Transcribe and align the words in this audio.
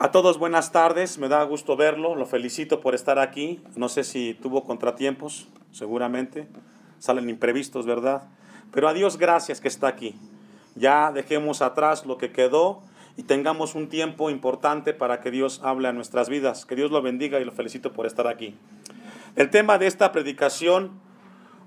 A 0.00 0.12
todos 0.12 0.38
buenas 0.38 0.70
tardes, 0.70 1.18
me 1.18 1.26
da 1.26 1.42
gusto 1.42 1.74
verlo, 1.74 2.14
lo 2.14 2.24
felicito 2.24 2.80
por 2.80 2.94
estar 2.94 3.18
aquí. 3.18 3.60
No 3.74 3.88
sé 3.88 4.04
si 4.04 4.32
tuvo 4.34 4.62
contratiempos, 4.62 5.48
seguramente, 5.72 6.46
salen 7.00 7.28
imprevistos, 7.28 7.84
¿verdad? 7.84 8.22
Pero 8.70 8.86
a 8.88 8.94
Dios 8.94 9.18
gracias 9.18 9.60
que 9.60 9.66
está 9.66 9.88
aquí. 9.88 10.14
Ya 10.76 11.10
dejemos 11.10 11.62
atrás 11.62 12.06
lo 12.06 12.16
que 12.16 12.30
quedó 12.30 12.80
y 13.16 13.24
tengamos 13.24 13.74
un 13.74 13.88
tiempo 13.88 14.30
importante 14.30 14.94
para 14.94 15.20
que 15.20 15.32
Dios 15.32 15.60
hable 15.64 15.88
a 15.88 15.92
nuestras 15.92 16.28
vidas. 16.28 16.64
Que 16.64 16.76
Dios 16.76 16.92
lo 16.92 17.02
bendiga 17.02 17.40
y 17.40 17.44
lo 17.44 17.50
felicito 17.50 17.92
por 17.92 18.06
estar 18.06 18.28
aquí. 18.28 18.54
El 19.34 19.50
tema 19.50 19.78
de 19.78 19.88
esta 19.88 20.12
predicación, 20.12 20.92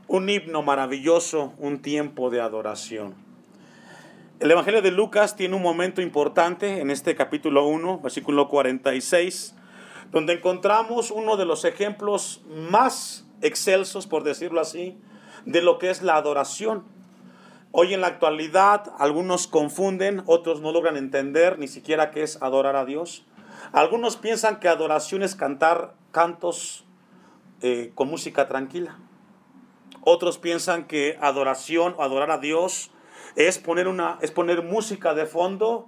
un 0.07 0.29
himno 0.29 0.61
maravilloso, 0.61 1.53
un 1.57 1.81
tiempo 1.81 2.29
de 2.29 2.39
adoración. 2.39 3.13
El 4.41 4.49
Evangelio 4.49 4.81
de 4.81 4.89
Lucas 4.89 5.35
tiene 5.35 5.55
un 5.55 5.61
momento 5.61 6.01
importante 6.01 6.79
en 6.79 6.89
este 6.89 7.13
capítulo 7.15 7.67
1, 7.67 7.99
versículo 7.99 8.49
46, 8.49 9.53
donde 10.09 10.33
encontramos 10.33 11.11
uno 11.11 11.37
de 11.37 11.45
los 11.45 11.63
ejemplos 11.63 12.41
más 12.49 13.23
excelsos, 13.43 14.07
por 14.07 14.23
decirlo 14.23 14.59
así, 14.59 14.97
de 15.45 15.61
lo 15.61 15.77
que 15.77 15.91
es 15.91 16.01
la 16.01 16.15
adoración. 16.15 16.85
Hoy 17.71 17.93
en 17.93 18.01
la 18.01 18.07
actualidad 18.07 18.91
algunos 18.97 19.45
confunden, 19.45 20.23
otros 20.25 20.59
no 20.59 20.71
logran 20.71 20.97
entender 20.97 21.59
ni 21.59 21.67
siquiera 21.67 22.09
qué 22.09 22.23
es 22.23 22.41
adorar 22.41 22.75
a 22.75 22.85
Dios. 22.85 23.23
Algunos 23.73 24.17
piensan 24.17 24.59
que 24.59 24.69
adoración 24.69 25.21
es 25.21 25.35
cantar 25.35 25.93
cantos 26.11 26.83
eh, 27.61 27.91
con 27.93 28.07
música 28.07 28.47
tranquila. 28.47 28.97
Otros 30.03 30.39
piensan 30.39 30.87
que 30.87 31.19
adoración 31.21 31.93
o 31.95 32.01
adorar 32.01 32.31
a 32.31 32.39
Dios 32.39 32.89
es 33.35 33.59
poner, 33.59 33.87
una, 33.87 34.17
es 34.21 34.31
poner 34.31 34.63
música 34.63 35.13
de 35.13 35.25
fondo, 35.25 35.87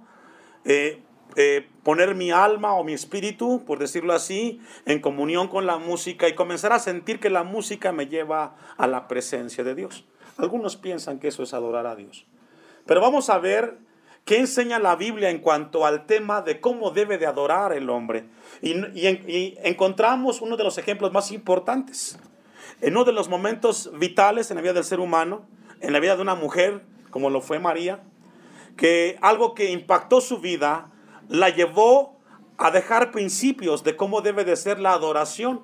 eh, 0.64 1.02
eh, 1.36 1.68
poner 1.82 2.14
mi 2.14 2.30
alma 2.30 2.74
o 2.74 2.84
mi 2.84 2.92
espíritu, 2.92 3.64
por 3.64 3.78
decirlo 3.78 4.12
así, 4.12 4.60
en 4.86 5.00
comunión 5.00 5.48
con 5.48 5.66
la 5.66 5.78
música 5.78 6.28
y 6.28 6.34
comenzar 6.34 6.72
a 6.72 6.78
sentir 6.78 7.18
que 7.18 7.30
la 7.30 7.42
música 7.42 7.92
me 7.92 8.06
lleva 8.06 8.56
a 8.76 8.86
la 8.86 9.08
presencia 9.08 9.64
de 9.64 9.74
Dios. 9.74 10.04
Algunos 10.36 10.76
piensan 10.76 11.18
que 11.18 11.28
eso 11.28 11.42
es 11.42 11.54
adorar 11.54 11.86
a 11.86 11.96
Dios. 11.96 12.26
Pero 12.86 13.00
vamos 13.00 13.30
a 13.30 13.38
ver 13.38 13.78
qué 14.24 14.38
enseña 14.38 14.78
la 14.78 14.96
Biblia 14.96 15.30
en 15.30 15.38
cuanto 15.38 15.86
al 15.86 16.06
tema 16.06 16.40
de 16.42 16.60
cómo 16.60 16.90
debe 16.90 17.18
de 17.18 17.26
adorar 17.26 17.72
el 17.72 17.90
hombre. 17.90 18.26
Y, 18.62 18.72
y 18.72 19.58
encontramos 19.62 20.40
uno 20.40 20.56
de 20.56 20.64
los 20.64 20.78
ejemplos 20.78 21.12
más 21.12 21.32
importantes. 21.32 22.18
En 22.80 22.94
uno 22.94 23.04
de 23.04 23.12
los 23.12 23.28
momentos 23.28 23.90
vitales 23.98 24.50
en 24.50 24.56
la 24.56 24.62
vida 24.62 24.72
del 24.72 24.84
ser 24.84 25.00
humano, 25.00 25.46
en 25.80 25.92
la 25.92 26.00
vida 26.00 26.16
de 26.16 26.22
una 26.22 26.34
mujer, 26.34 26.82
como 27.14 27.30
lo 27.30 27.40
fue 27.40 27.60
María, 27.60 28.02
que 28.76 29.18
algo 29.22 29.54
que 29.54 29.70
impactó 29.70 30.20
su 30.20 30.40
vida 30.40 30.90
la 31.28 31.48
llevó 31.48 32.18
a 32.58 32.72
dejar 32.72 33.12
principios 33.12 33.84
de 33.84 33.94
cómo 33.96 34.20
debe 34.20 34.44
de 34.44 34.56
ser 34.56 34.80
la 34.80 34.94
adoración. 34.94 35.60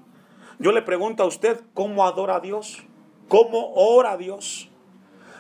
Yo 0.61 0.71
le 0.71 0.81
pregunto 0.81 1.25
a 1.25 1.27
usted, 1.27 1.61
¿cómo 1.75 2.07
adora 2.07 2.37
a 2.37 2.41
Dios? 2.41 2.85
¿Cómo 3.27 3.73
ora 3.75 4.13
a 4.13 4.17
Dios? 4.17 4.71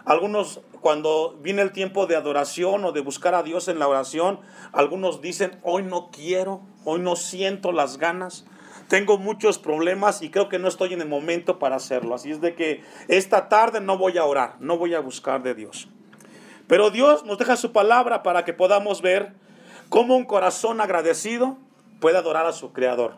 Algunos, 0.05 0.63
cuando 0.81 1.39
viene 1.43 1.63
el 1.63 1.71
tiempo 1.71 2.07
de 2.07 2.17
adoración 2.17 2.85
o 2.85 2.91
de 2.91 3.03
buscar 3.03 3.37
a 3.37 3.45
Dios 3.45 3.69
en 3.69 3.79
la 3.79 3.87
oración, 3.87 4.41
algunos 4.73 5.21
dicen, 5.21 5.61
hoy 5.63 5.85
no 5.85 6.11
quiero, 6.11 6.63
hoy 6.85 6.99
no 6.99 7.15
siento 7.15 7.71
las 7.71 7.99
ganas, 7.99 8.47
tengo 8.89 9.17
muchos 9.17 9.61
problemas 9.61 10.23
y 10.23 10.31
creo 10.31 10.49
que 10.49 10.59
no 10.59 10.67
estoy 10.67 10.93
en 10.93 11.03
el 11.03 11.09
momento 11.09 11.61
para 11.61 11.77
hacerlo. 11.77 12.17
Así 12.17 12.33
es 12.33 12.41
de 12.41 12.57
que 12.57 12.83
esta 13.07 13.49
tarde 13.49 13.81
no 13.81 13.97
voy 13.97 14.19
a 14.19 14.25
orar, 14.25 14.57
no 14.59 14.77
voy 14.77 14.95
a 14.95 15.01
buscar 15.01 15.45
de 15.45 15.55
Dios. 15.55 15.89
Pero 16.71 16.93
Dios 16.93 17.25
nos 17.25 17.37
deja 17.37 17.57
su 17.57 17.73
palabra 17.73 18.23
para 18.23 18.45
que 18.45 18.53
podamos 18.53 19.03
ver 19.03 19.33
cómo 19.89 20.17
un 20.17 20.25
corazón 20.25 20.81
agradecido 20.81 21.59
puede 21.99 22.17
adorar 22.17 22.47
a 22.47 22.53
su 22.53 22.73
Creador. 22.73 23.17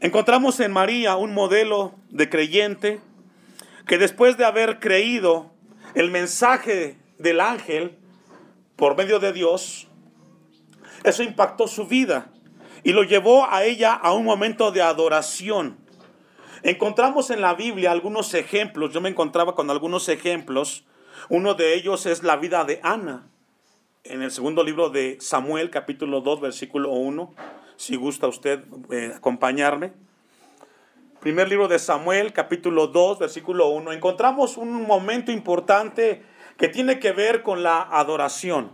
Encontramos 0.00 0.60
en 0.60 0.70
María 0.70 1.16
un 1.16 1.32
modelo 1.32 1.94
de 2.10 2.28
creyente 2.28 3.00
que 3.86 3.96
después 3.96 4.36
de 4.36 4.44
haber 4.44 4.80
creído 4.80 5.50
el 5.94 6.10
mensaje 6.10 6.98
del 7.16 7.40
ángel 7.40 7.96
por 8.76 8.98
medio 8.98 9.18
de 9.18 9.32
Dios, 9.32 9.88
eso 11.04 11.22
impactó 11.22 11.68
su 11.68 11.86
vida 11.86 12.30
y 12.82 12.92
lo 12.92 13.02
llevó 13.02 13.48
a 13.48 13.64
ella 13.64 13.94
a 13.94 14.12
un 14.12 14.26
momento 14.26 14.72
de 14.72 14.82
adoración. 14.82 15.78
Encontramos 16.64 17.30
en 17.30 17.40
la 17.40 17.54
Biblia 17.54 17.90
algunos 17.90 18.34
ejemplos, 18.34 18.92
yo 18.92 19.00
me 19.00 19.08
encontraba 19.08 19.54
con 19.54 19.70
algunos 19.70 20.10
ejemplos 20.10 20.84
uno 21.28 21.54
de 21.54 21.74
ellos 21.74 22.06
es 22.06 22.22
la 22.22 22.36
vida 22.36 22.64
de 22.64 22.80
Ana. 22.82 23.28
En 24.04 24.22
el 24.22 24.30
segundo 24.30 24.64
libro 24.64 24.88
de 24.88 25.18
Samuel, 25.20 25.70
capítulo 25.70 26.20
2, 26.20 26.40
versículo 26.40 26.90
1, 26.90 27.34
si 27.76 27.96
gusta 27.96 28.26
usted 28.26 28.64
eh, 28.90 29.12
acompañarme. 29.14 29.92
Primer 31.20 31.48
libro 31.48 31.68
de 31.68 31.78
Samuel, 31.78 32.32
capítulo 32.32 32.86
2, 32.86 33.18
versículo 33.18 33.68
1, 33.68 33.92
encontramos 33.92 34.56
un 34.56 34.86
momento 34.86 35.30
importante 35.30 36.22
que 36.56 36.68
tiene 36.68 36.98
que 36.98 37.12
ver 37.12 37.42
con 37.42 37.62
la 37.62 37.82
adoración. 37.82 38.72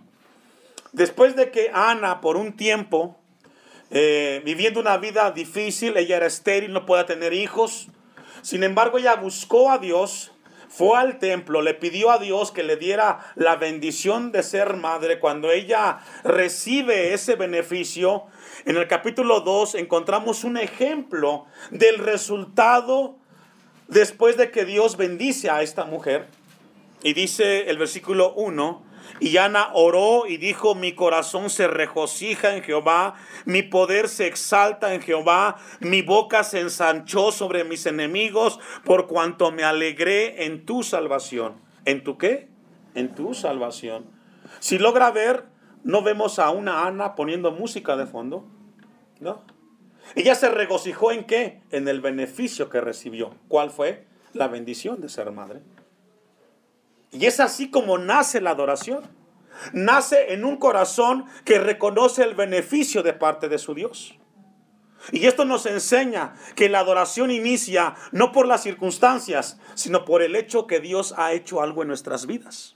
Después 0.92 1.34
de 1.34 1.50
que 1.50 1.70
Ana, 1.74 2.20
por 2.20 2.36
un 2.36 2.56
tiempo, 2.56 3.16
eh, 3.90 4.42
viviendo 4.44 4.80
una 4.80 4.96
vida 4.96 5.30
difícil, 5.32 5.96
ella 5.96 6.16
era 6.16 6.26
estéril, 6.26 6.72
no 6.72 6.86
podía 6.86 7.06
tener 7.06 7.32
hijos, 7.32 7.88
sin 8.42 8.62
embargo 8.62 8.98
ella 8.98 9.16
buscó 9.16 9.70
a 9.70 9.78
Dios 9.78 10.32
fue 10.68 10.98
al 10.98 11.18
templo, 11.18 11.62
le 11.62 11.74
pidió 11.74 12.10
a 12.10 12.18
Dios 12.18 12.52
que 12.52 12.62
le 12.62 12.76
diera 12.76 13.20
la 13.34 13.56
bendición 13.56 14.32
de 14.32 14.42
ser 14.42 14.76
madre. 14.76 15.18
Cuando 15.18 15.50
ella 15.50 16.00
recibe 16.24 17.14
ese 17.14 17.36
beneficio, 17.36 18.24
en 18.64 18.76
el 18.76 18.88
capítulo 18.88 19.40
2 19.40 19.76
encontramos 19.76 20.44
un 20.44 20.56
ejemplo 20.56 21.46
del 21.70 21.98
resultado 21.98 23.16
después 23.88 24.36
de 24.36 24.50
que 24.50 24.64
Dios 24.64 24.96
bendice 24.96 25.50
a 25.50 25.62
esta 25.62 25.84
mujer. 25.84 26.26
Y 27.02 27.12
dice 27.12 27.70
el 27.70 27.78
versículo 27.78 28.32
1, 28.34 28.82
y 29.20 29.36
Ana 29.36 29.70
oró 29.72 30.26
y 30.26 30.36
dijo, 30.36 30.74
mi 30.74 30.92
corazón 30.92 31.50
se 31.50 31.68
regocija 31.68 32.56
en 32.56 32.62
Jehová, 32.62 33.14
mi 33.44 33.62
poder 33.62 34.08
se 34.08 34.26
exalta 34.26 34.94
en 34.94 35.00
Jehová, 35.00 35.56
mi 35.80 36.02
boca 36.02 36.44
se 36.44 36.60
ensanchó 36.60 37.32
sobre 37.32 37.64
mis 37.64 37.86
enemigos, 37.86 38.60
por 38.84 39.06
cuanto 39.06 39.50
me 39.52 39.64
alegré 39.64 40.44
en 40.44 40.66
tu 40.66 40.82
salvación. 40.82 41.54
¿En 41.84 42.02
tu 42.02 42.18
qué? 42.18 42.48
En 42.94 43.14
tu 43.14 43.34
salvación. 43.34 44.06
Si 44.60 44.78
logra 44.78 45.10
ver, 45.10 45.44
no 45.84 46.02
vemos 46.02 46.38
a 46.38 46.50
una 46.50 46.86
Ana 46.86 47.14
poniendo 47.14 47.52
música 47.52 47.96
de 47.96 48.06
fondo, 48.06 48.44
¿no? 49.20 49.44
Ella 50.14 50.34
se 50.34 50.48
regocijó 50.48 51.10
en 51.12 51.24
qué? 51.24 51.60
En 51.70 51.88
el 51.88 52.00
beneficio 52.00 52.68
que 52.68 52.80
recibió. 52.80 53.34
¿Cuál 53.48 53.70
fue? 53.70 54.06
La 54.32 54.48
bendición 54.48 55.00
de 55.00 55.08
ser 55.08 55.30
madre. 55.32 55.62
Y 57.18 57.26
es 57.26 57.40
así 57.40 57.70
como 57.70 57.96
nace 57.96 58.40
la 58.40 58.50
adoración. 58.50 59.04
Nace 59.72 60.34
en 60.34 60.44
un 60.44 60.58
corazón 60.58 61.24
que 61.44 61.58
reconoce 61.58 62.22
el 62.22 62.34
beneficio 62.34 63.02
de 63.02 63.14
parte 63.14 63.48
de 63.48 63.58
su 63.58 63.74
Dios. 63.74 64.18
Y 65.12 65.26
esto 65.26 65.44
nos 65.44 65.64
enseña 65.66 66.34
que 66.56 66.68
la 66.68 66.80
adoración 66.80 67.30
inicia 67.30 67.94
no 68.12 68.32
por 68.32 68.46
las 68.46 68.62
circunstancias, 68.62 69.58
sino 69.74 70.04
por 70.04 70.20
el 70.20 70.36
hecho 70.36 70.66
que 70.66 70.80
Dios 70.80 71.14
ha 71.16 71.32
hecho 71.32 71.62
algo 71.62 71.82
en 71.82 71.88
nuestras 71.88 72.26
vidas. 72.26 72.75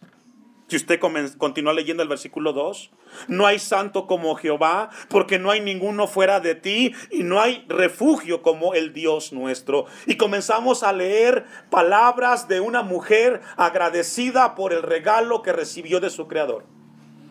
Si 0.71 0.77
usted 0.77 1.01
continúa 1.01 1.73
leyendo 1.73 2.05
el 2.05 2.09
versículo 2.09 2.53
2, 2.53 2.93
no 3.27 3.45
hay 3.45 3.59
santo 3.59 4.07
como 4.07 4.37
Jehová, 4.37 4.91
porque 5.09 5.37
no 5.37 5.51
hay 5.51 5.61
ninguno 5.61 6.07
fuera 6.07 6.39
de 6.39 6.55
ti 6.55 6.95
y 7.11 7.25
no 7.25 7.41
hay 7.41 7.65
refugio 7.67 8.41
como 8.41 8.75
el 8.75 8.93
Dios 8.93 9.33
nuestro. 9.33 9.87
Y 10.07 10.17
comenzamos 10.17 10.85
a 10.85 10.93
leer 10.93 11.45
palabras 11.71 12.47
de 12.47 12.61
una 12.61 12.85
mujer 12.85 13.41
agradecida 13.57 14.55
por 14.55 14.73
el 14.73 14.85
regalo 14.85 15.43
que 15.43 15.53
recibió 15.53 15.99
de 15.99 16.09
su 16.09 16.29
Creador. 16.29 16.65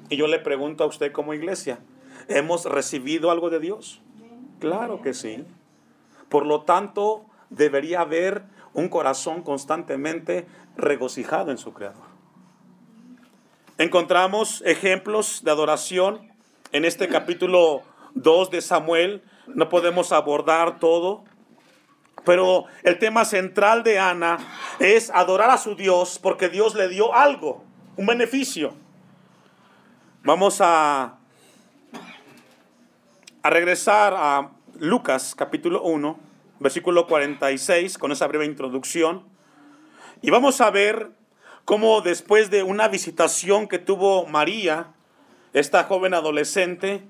Y 0.09 0.17
yo 0.17 0.27
le 0.27 0.39
pregunto 0.39 0.83
a 0.83 0.87
usted 0.87 1.13
como 1.13 1.33
iglesia, 1.33 1.79
¿hemos 2.27 2.65
recibido 2.65 3.31
algo 3.31 3.49
de 3.49 3.61
Dios? 3.61 4.01
Claro 4.59 5.01
que 5.01 5.13
sí. 5.13 5.45
Por 6.27 6.45
lo 6.45 6.63
tanto, 6.63 7.23
debería 7.49 8.01
haber 8.01 8.43
un 8.73 8.89
corazón 8.89 9.43
constantemente 9.43 10.45
regocijado 10.75 11.51
en 11.51 11.57
su 11.57 11.73
Creador. 11.73 12.08
Encontramos 13.79 14.61
ejemplos 14.65 15.41
de 15.45 15.51
adoración 15.51 16.29
en 16.73 16.83
este 16.83 17.07
capítulo 17.07 17.81
2 18.13 18.51
de 18.51 18.61
Samuel. 18.61 19.23
No 19.47 19.69
podemos 19.69 20.11
abordar 20.11 20.79
todo, 20.79 21.23
pero 22.25 22.65
el 22.83 22.99
tema 22.99 23.23
central 23.23 23.83
de 23.83 23.97
Ana 23.97 24.37
es 24.79 25.09
adorar 25.11 25.49
a 25.49 25.57
su 25.57 25.75
Dios 25.75 26.19
porque 26.21 26.49
Dios 26.49 26.75
le 26.75 26.89
dio 26.89 27.15
algo, 27.15 27.63
un 27.95 28.05
beneficio. 28.07 28.73
Vamos 30.25 30.59
a, 30.59 31.17
a 33.43 33.49
regresar 33.49 34.13
a 34.13 34.51
Lucas 34.77 35.33
capítulo 35.37 35.83
1, 35.83 36.19
versículo 36.59 37.07
46, 37.07 37.97
con 37.97 38.11
esa 38.11 38.27
breve 38.27 38.43
introducción. 38.43 39.23
Y 40.21 40.31
vamos 40.31 40.59
a 40.59 40.69
ver 40.69 41.17
cómo 41.69 42.01
después 42.01 42.49
de 42.49 42.63
una 42.63 42.87
visitación 42.87 43.67
que 43.67 43.77
tuvo 43.77 44.25
María, 44.25 44.87
esta 45.53 45.83
joven 45.83 46.15
adolescente, 46.15 47.03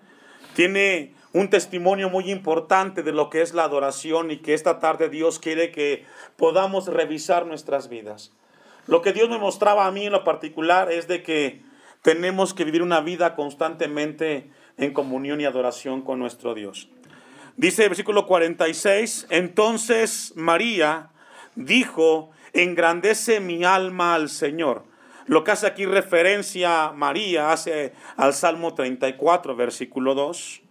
tiene 0.54 1.14
un 1.32 1.50
testimonio 1.50 2.10
muy 2.10 2.30
importante 2.30 3.02
de 3.02 3.14
lo 3.14 3.30
que 3.30 3.42
es 3.42 3.54
la 3.54 3.64
adoración 3.64 4.32
y 4.32 4.40
que 4.40 4.54
esta 4.54 4.80
tarde 4.80 5.08
Dios 5.08 5.40
quiere 5.40 5.72
que 5.72 6.04
podamos 6.36 6.88
revisar 6.88 7.46
nuestras 7.46 7.88
vidas. 7.88 8.34
Lo 8.86 9.02
que 9.02 9.14
Dios 9.14 9.30
me 9.30 9.38
mostraba 9.38 9.88
a 9.88 9.92
mí 9.92 10.08
en 10.08 10.12
lo 10.12 10.26
particular 10.26 10.92
es 10.92 11.08
de 11.08 11.24
que 11.24 11.62
tenemos 12.02 12.54
que 12.54 12.66
vivir 12.66 12.82
una 12.82 13.00
vida 13.00 13.38
constantemente 13.38 14.50
en 14.78 14.92
comunión 14.92 15.40
y 15.40 15.46
adoración 15.46 16.02
con 16.02 16.20
nuestro 16.20 16.54
Dios. 16.54 16.90
Dice 17.56 17.84
el 17.84 17.90
versículo 17.92 18.28
46, 18.28 19.28
entonces 19.30 20.34
María 20.36 21.12
dijo, 21.56 22.32
engrandece 22.54 23.40
mi 23.40 23.64
alma 23.64 24.16
al 24.16 24.30
Señor. 24.30 24.86
Lo 25.26 25.44
que 25.44 25.52
hace 25.52 25.68
aquí 25.68 25.86
referencia 25.86 26.92
María 26.92 27.52
hace 27.52 27.94
al 28.18 28.34
Salmo 28.34 28.74
34, 28.74 29.56
versículo 29.56 30.16
2. 30.16 30.62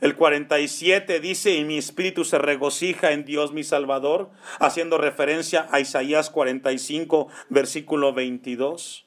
El 0.00 0.16
47 0.16 1.20
dice, 1.20 1.54
y 1.54 1.64
mi 1.64 1.78
espíritu 1.78 2.24
se 2.24 2.38
regocija 2.38 3.12
en 3.12 3.24
Dios 3.24 3.52
mi 3.52 3.62
Salvador, 3.62 4.30
haciendo 4.58 4.98
referencia 4.98 5.68
a 5.70 5.78
Isaías 5.78 6.28
45, 6.30 7.28
versículo 7.50 8.12
22. 8.12 9.06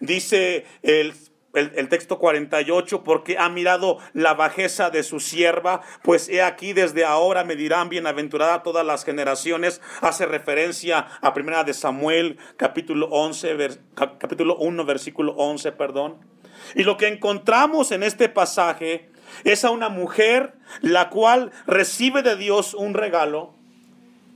Dice 0.00 0.66
el 0.82 1.14
el, 1.56 1.88
texto 1.88 2.18
48, 2.18 3.02
porque 3.02 3.38
ha 3.38 3.48
mirado 3.48 3.98
la 4.12 4.34
bajeza 4.34 4.90
de 4.90 5.02
su 5.02 5.20
sierva, 5.20 5.80
pues 6.02 6.28
he 6.28 6.42
aquí 6.42 6.72
desde 6.72 7.04
ahora 7.04 7.44
me 7.44 7.56
dirán 7.56 7.88
bienaventurada 7.88 8.62
todas 8.62 8.84
las 8.84 9.04
generaciones. 9.04 9.80
Hace 10.00 10.26
referencia 10.26 11.06
a 11.20 11.34
primera 11.34 11.64
de 11.64 11.74
Samuel, 11.74 12.38
capítulo 12.56 13.08
11, 13.08 13.80
capítulo 13.94 14.56
1, 14.56 14.84
versículo 14.84 15.32
11, 15.32 15.72
perdón. 15.72 16.18
Y 16.74 16.84
lo 16.84 16.96
que 16.96 17.08
encontramos 17.08 17.92
en 17.92 18.02
este 18.02 18.28
pasaje 18.28 19.10
es 19.44 19.64
a 19.64 19.70
una 19.70 19.88
mujer 19.88 20.54
la 20.80 21.10
cual 21.10 21.52
recibe 21.66 22.22
de 22.22 22.36
Dios 22.36 22.74
un 22.74 22.94
regalo 22.94 23.54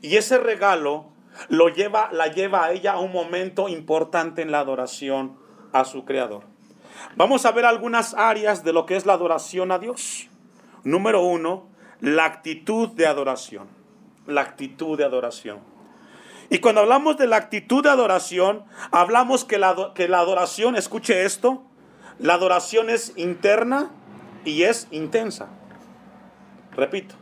y 0.03 0.17
ese 0.17 0.39
regalo 0.39 1.07
lo 1.49 1.69
lleva, 1.69 2.11
la 2.13 2.29
lleva 2.29 2.65
a 2.65 2.73
ella 2.73 2.93
a 2.93 2.99
un 2.99 3.13
momento 3.13 3.69
importante 3.69 4.43
en 4.43 4.51
la 4.51 4.61
adoración 4.61 5.37
a 5.73 5.85
su 5.85 6.05
creador. 6.05 6.45
Vamos 7.17 7.47
a 7.47 7.53
ver 7.53 7.65
algunas 7.65 8.15
áreas 8.15 8.65
de 8.65 8.73
lo 8.73 8.87
que 8.87 8.97
es 8.97 9.07
la 9.07 9.15
adoración 9.15 9.73
a 9.73 9.79
Dios. 9.79 10.29
Número 10.85 11.23
uno, 11.23 11.67
la 12.01 12.25
actitud 12.25 12.89
de 12.91 13.07
adoración. 13.07 13.69
La 14.27 14.43
actitud 14.43 14.97
de 14.97 15.05
adoración. 15.05 15.61
Y 16.51 16.59
cuando 16.59 16.81
hablamos 16.81 17.17
de 17.17 17.29
la 17.29 17.37
actitud 17.37 17.83
de 17.83 17.91
adoración, 17.91 18.65
hablamos 18.91 19.45
que 19.45 19.59
la, 19.59 19.93
que 19.95 20.09
la 20.09 20.19
adoración, 20.19 20.75
escuche 20.75 21.25
esto, 21.25 21.63
la 22.19 22.35
adoración 22.35 22.91
es 22.91 23.13
interna 23.17 23.91
y 24.45 24.65
es 24.65 24.89
intensa. 24.91 25.49
Repito, 26.73 27.15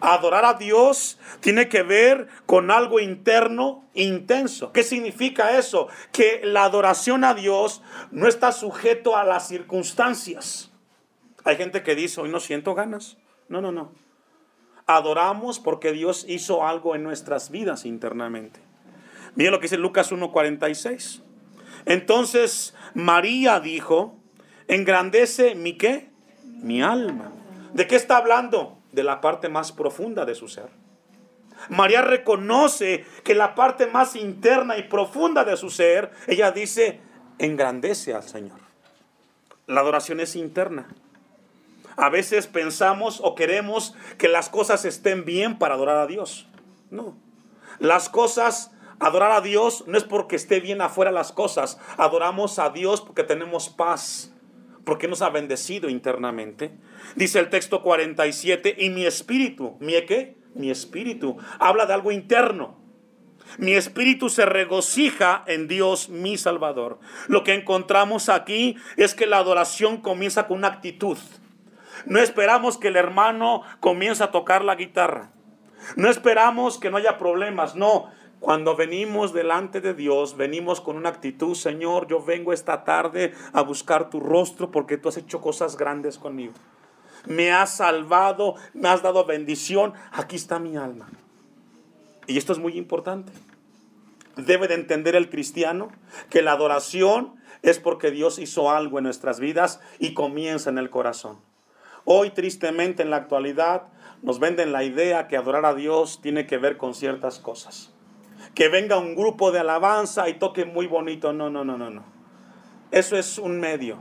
Adorar 0.00 0.44
a 0.44 0.54
Dios 0.54 1.18
tiene 1.40 1.68
que 1.68 1.82
ver 1.82 2.28
con 2.46 2.70
algo 2.70 3.00
interno 3.00 3.88
intenso. 3.94 4.72
¿Qué 4.72 4.82
significa 4.82 5.58
eso? 5.58 5.88
Que 6.12 6.40
la 6.44 6.64
adoración 6.64 7.24
a 7.24 7.34
Dios 7.34 7.82
no 8.10 8.28
está 8.28 8.52
sujeto 8.52 9.16
a 9.16 9.24
las 9.24 9.48
circunstancias. 9.48 10.72
Hay 11.44 11.56
gente 11.56 11.82
que 11.82 11.94
dice, 11.94 12.20
hoy 12.20 12.28
no 12.28 12.40
siento 12.40 12.74
ganas. 12.74 13.16
No, 13.48 13.60
no, 13.60 13.72
no. 13.72 13.92
Adoramos 14.86 15.58
porque 15.58 15.92
Dios 15.92 16.24
hizo 16.28 16.66
algo 16.66 16.94
en 16.94 17.02
nuestras 17.02 17.50
vidas 17.50 17.84
internamente. 17.84 18.60
Mira 19.34 19.50
lo 19.50 19.58
que 19.58 19.64
dice 19.64 19.78
Lucas 19.78 20.12
1.46. 20.12 21.22
Entonces 21.84 22.74
María 22.94 23.60
dijo, 23.60 24.16
engrandece 24.66 25.54
mi 25.54 25.76
qué? 25.76 26.10
Mi 26.44 26.82
alma. 26.82 27.32
¿De 27.72 27.86
qué 27.86 27.96
está 27.96 28.16
hablando? 28.16 28.77
De 28.98 29.04
la 29.04 29.20
parte 29.20 29.48
más 29.48 29.70
profunda 29.70 30.24
de 30.24 30.34
su 30.34 30.48
ser. 30.48 30.70
María 31.68 32.02
reconoce 32.02 33.04
que 33.22 33.36
la 33.36 33.54
parte 33.54 33.86
más 33.86 34.16
interna 34.16 34.76
y 34.76 34.82
profunda 34.88 35.44
de 35.44 35.56
su 35.56 35.70
ser, 35.70 36.10
ella 36.26 36.50
dice, 36.50 37.00
engrandece 37.38 38.12
al 38.12 38.24
Señor. 38.24 38.58
La 39.68 39.82
adoración 39.82 40.18
es 40.18 40.34
interna. 40.34 40.88
A 41.96 42.08
veces 42.08 42.48
pensamos 42.48 43.20
o 43.22 43.36
queremos 43.36 43.94
que 44.18 44.26
las 44.26 44.48
cosas 44.48 44.84
estén 44.84 45.24
bien 45.24 45.60
para 45.60 45.74
adorar 45.74 45.98
a 45.98 46.08
Dios. 46.08 46.48
No. 46.90 47.16
Las 47.78 48.08
cosas, 48.08 48.72
adorar 48.98 49.30
a 49.30 49.40
Dios 49.40 49.84
no 49.86 49.96
es 49.96 50.02
porque 50.02 50.34
esté 50.34 50.58
bien 50.58 50.80
afuera 50.80 51.12
las 51.12 51.30
cosas. 51.30 51.78
Adoramos 51.98 52.58
a 52.58 52.70
Dios 52.70 53.00
porque 53.00 53.22
tenemos 53.22 53.68
paz 53.68 54.32
porque 54.88 55.06
nos 55.06 55.20
ha 55.20 55.28
bendecido 55.28 55.90
internamente. 55.90 56.70
Dice 57.14 57.38
el 57.40 57.50
texto 57.50 57.82
47, 57.82 58.74
y 58.78 58.88
mi 58.88 59.04
espíritu, 59.04 59.76
¿mi 59.80 59.92
qué? 60.06 60.38
Mi 60.54 60.70
espíritu, 60.70 61.36
habla 61.58 61.84
de 61.84 61.92
algo 61.92 62.10
interno. 62.10 62.78
Mi 63.58 63.74
espíritu 63.74 64.30
se 64.30 64.46
regocija 64.46 65.44
en 65.46 65.68
Dios 65.68 66.08
mi 66.08 66.38
Salvador. 66.38 67.00
Lo 67.26 67.44
que 67.44 67.52
encontramos 67.52 68.30
aquí 68.30 68.76
es 68.96 69.14
que 69.14 69.26
la 69.26 69.36
adoración 69.36 69.98
comienza 69.98 70.46
con 70.46 70.56
una 70.56 70.68
actitud. 70.68 71.18
No 72.06 72.18
esperamos 72.18 72.78
que 72.78 72.88
el 72.88 72.96
hermano 72.96 73.64
comience 73.80 74.24
a 74.24 74.30
tocar 74.30 74.64
la 74.64 74.76
guitarra. 74.76 75.32
No 75.96 76.08
esperamos 76.08 76.78
que 76.78 76.90
no 76.90 76.96
haya 76.96 77.18
problemas. 77.18 77.76
No, 77.76 78.10
cuando 78.40 78.76
venimos 78.76 79.32
delante 79.32 79.80
de 79.80 79.94
Dios, 79.94 80.36
venimos 80.36 80.80
con 80.80 80.96
una 80.96 81.08
actitud, 81.08 81.54
Señor, 81.54 82.06
yo 82.06 82.22
vengo 82.22 82.52
esta 82.52 82.84
tarde 82.84 83.32
a 83.52 83.62
buscar 83.62 84.10
tu 84.10 84.20
rostro 84.20 84.70
porque 84.70 84.96
tú 84.96 85.08
has 85.08 85.16
hecho 85.16 85.40
cosas 85.40 85.76
grandes 85.76 86.18
conmigo. 86.18 86.52
Me 87.26 87.50
has 87.50 87.76
salvado, 87.76 88.54
me 88.74 88.88
has 88.88 89.02
dado 89.02 89.24
bendición, 89.24 89.92
aquí 90.12 90.36
está 90.36 90.60
mi 90.60 90.76
alma. 90.76 91.08
Y 92.28 92.38
esto 92.38 92.52
es 92.52 92.58
muy 92.58 92.78
importante. 92.78 93.32
Debe 94.36 94.68
de 94.68 94.74
entender 94.74 95.16
el 95.16 95.30
cristiano 95.30 95.88
que 96.30 96.42
la 96.42 96.52
adoración 96.52 97.34
es 97.62 97.80
porque 97.80 98.12
Dios 98.12 98.38
hizo 98.38 98.70
algo 98.70 98.98
en 98.98 99.04
nuestras 99.04 99.40
vidas 99.40 99.80
y 99.98 100.14
comienza 100.14 100.70
en 100.70 100.78
el 100.78 100.90
corazón. 100.90 101.38
Hoy, 102.04 102.30
tristemente, 102.30 103.02
en 103.02 103.10
la 103.10 103.16
actualidad, 103.16 103.88
nos 104.22 104.38
venden 104.38 104.70
la 104.70 104.84
idea 104.84 105.26
que 105.26 105.36
adorar 105.36 105.66
a 105.66 105.74
Dios 105.74 106.20
tiene 106.22 106.46
que 106.46 106.56
ver 106.56 106.76
con 106.76 106.94
ciertas 106.94 107.40
cosas 107.40 107.92
que 108.54 108.68
venga 108.68 108.98
un 108.98 109.14
grupo 109.14 109.52
de 109.52 109.60
alabanza 109.60 110.28
y 110.28 110.34
toque 110.34 110.64
muy 110.64 110.86
bonito. 110.86 111.32
No, 111.32 111.50
no, 111.50 111.64
no, 111.64 111.78
no, 111.78 111.90
no. 111.90 112.04
Eso 112.90 113.16
es 113.16 113.38
un 113.38 113.60
medio. 113.60 113.98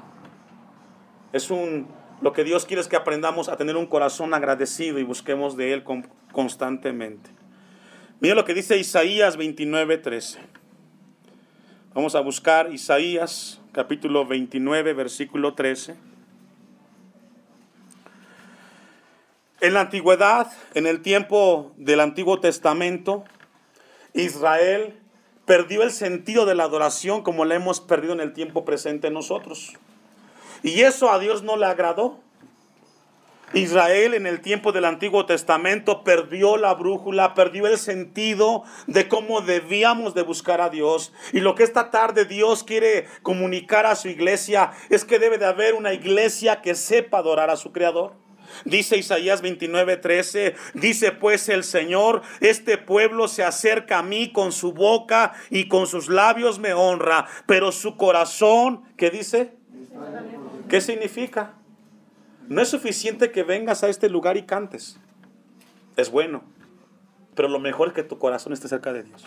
Es 1.34 1.52
un 1.52 1.88
lo 2.20 2.34
que 2.34 2.44
Dios 2.44 2.66
quiere 2.66 2.82
es 2.82 2.88
que 2.88 2.96
aprendamos 2.96 3.48
a 3.48 3.58
tener 3.58 3.76
un 3.76 3.86
corazón 3.86 4.34
agradecido 4.34 4.98
y 4.98 5.04
busquemos 5.04 5.56
de 5.56 5.74
él 5.74 5.84
constantemente. 6.32 7.30
Mira 8.20 8.34
lo 8.34 8.44
que 8.44 8.56
dice 8.56 8.78
Isaías 8.78 9.38
29:13. 9.38 10.40
Vamos 11.94 12.16
a 12.16 12.22
buscar 12.22 12.74
Isaías 12.74 13.62
capítulo 13.72 14.26
29 14.26 14.94
versículo 14.94 15.54
13. 15.54 15.96
En 19.60 19.74
la 19.74 19.82
antigüedad, 19.82 20.52
en 20.74 20.88
el 20.88 21.02
tiempo 21.02 21.74
del 21.78 22.00
Antiguo 22.00 22.40
Testamento, 22.40 23.26
Israel 24.18 25.00
perdió 25.46 25.84
el 25.84 25.92
sentido 25.92 26.46
de 26.46 26.56
la 26.56 26.64
adoración 26.64 27.24
como 27.24 27.46
la 27.46 27.56
hemos 27.56 27.80
perdido 27.80 28.14
en 28.14 28.20
el 28.20 28.34
tiempo 28.34 28.66
presente 28.66 29.10
nosotros. 29.12 29.74
Y 30.64 30.82
eso 30.82 31.12
a 31.12 31.20
Dios 31.20 31.44
no 31.44 31.56
le 31.56 31.68
agradó. 31.68 32.20
Israel 33.54 34.14
en 34.14 34.28
el 34.28 34.42
tiempo 34.42 34.74
del 34.74 34.84
Antiguo 34.84 35.26
Testamento 35.26 36.04
perdió 36.04 36.58
la 36.58 36.74
brújula, 36.74 37.34
perdió 37.34 37.66
el 37.68 37.78
sentido 37.78 38.64
de 38.88 39.08
cómo 39.08 39.40
debíamos 39.40 40.14
de 40.14 40.24
buscar 40.24 40.60
a 40.60 40.70
Dios. 40.70 41.14
Y 41.32 41.40
lo 41.40 41.56
que 41.56 41.64
esta 41.64 41.92
tarde 41.92 42.26
Dios 42.26 42.64
quiere 42.66 43.06
comunicar 43.22 43.86
a 43.86 43.96
su 43.96 44.10
iglesia 44.10 44.72
es 44.90 45.06
que 45.06 45.20
debe 45.20 45.38
de 45.38 45.46
haber 45.46 45.76
una 45.76 45.94
iglesia 45.94 46.62
que 46.62 46.76
sepa 46.76 47.20
adorar 47.20 47.50
a 47.50 47.56
su 47.56 47.72
Creador. 47.72 48.16
Dice 48.66 48.98
Isaías 48.98 49.44
29:13, 49.44 50.56
dice 50.74 51.12
pues 51.12 51.50
el 51.50 51.64
Señor, 51.64 52.22
este 52.40 52.78
pueblo 52.78 53.28
se 53.28 53.44
acerca 53.44 54.00
a 54.00 54.04
mí 54.04 54.32
con 54.32 54.52
su 54.52 54.74
boca 54.74 55.34
y 55.50 55.68
con 55.68 55.88
sus 55.88 56.10
labios 56.10 56.60
me 56.60 56.74
honra, 56.74 57.28
pero 57.46 57.72
su 57.72 57.98
corazón, 57.98 58.84
¿qué 58.98 59.10
dice? 59.10 59.54
¿Qué 60.70 60.82
significa? 60.82 61.54
No 62.48 62.62
es 62.62 62.70
suficiente 62.70 63.32
que 63.32 63.44
vengas 63.44 63.84
a 63.84 63.90
este 63.90 64.10
lugar 64.10 64.38
y 64.38 64.44
cantes. 64.44 65.00
Es 65.96 66.10
bueno, 66.10 66.44
pero 67.36 67.50
lo 67.50 67.60
mejor 67.60 67.90
es 67.90 67.94
que 67.94 68.04
tu 68.04 68.18
corazón 68.18 68.54
esté 68.54 68.68
cerca 68.68 68.94
de 68.94 69.04
Dios. 69.04 69.26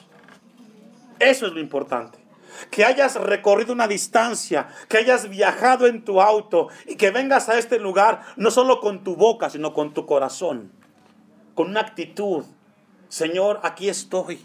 Eso 1.18 1.46
es 1.46 1.52
lo 1.52 1.60
importante 1.60 2.29
que 2.71 2.85
hayas 2.85 3.16
recorrido 3.16 3.73
una 3.73 3.88
distancia, 3.88 4.69
que 4.88 4.99
hayas 4.99 5.28
viajado 5.28 5.87
en 5.87 6.04
tu 6.04 6.21
auto 6.21 6.69
y 6.87 6.97
que 6.97 7.11
vengas 7.11 7.49
a 7.49 7.59
este 7.59 7.78
lugar 7.78 8.23
no 8.37 8.50
solo 8.50 8.80
con 8.80 9.04
tu 9.04 9.16
boca, 9.16 9.50
sino 9.50 9.73
con 9.73 9.95
tu 9.95 10.07
corazón, 10.07 10.73
con 11.54 11.69
una 11.69 11.80
actitud. 11.80 12.45
Señor, 13.09 13.61
aquí 13.62 13.88
estoy. 13.88 14.40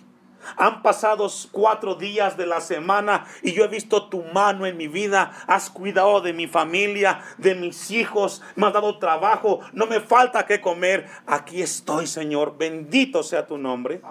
Han 0.57 0.81
pasado 0.81 1.27
cuatro 1.51 1.95
días 1.95 2.37
de 2.37 2.45
la 2.45 2.61
semana 2.61 3.25
y 3.41 3.53
yo 3.53 3.65
he 3.65 3.67
visto 3.67 4.09
tu 4.09 4.23
mano 4.23 4.65
en 4.65 4.77
mi 4.77 4.87
vida. 4.87 5.31
Has 5.47 5.69
cuidado 5.69 6.21
de 6.21 6.33
mi 6.33 6.47
familia, 6.47 7.21
de 7.37 7.55
mis 7.55 7.91
hijos. 7.91 8.41
Me 8.55 8.67
has 8.67 8.73
dado 8.73 8.99
trabajo. 8.99 9.61
No 9.73 9.87
me 9.87 9.99
falta 9.99 10.45
que 10.45 10.61
comer. 10.61 11.07
Aquí 11.25 11.61
estoy, 11.61 12.07
Señor. 12.07 12.57
Bendito 12.57 13.23
sea 13.23 13.47
tu 13.47 13.57
nombre. 13.57 14.01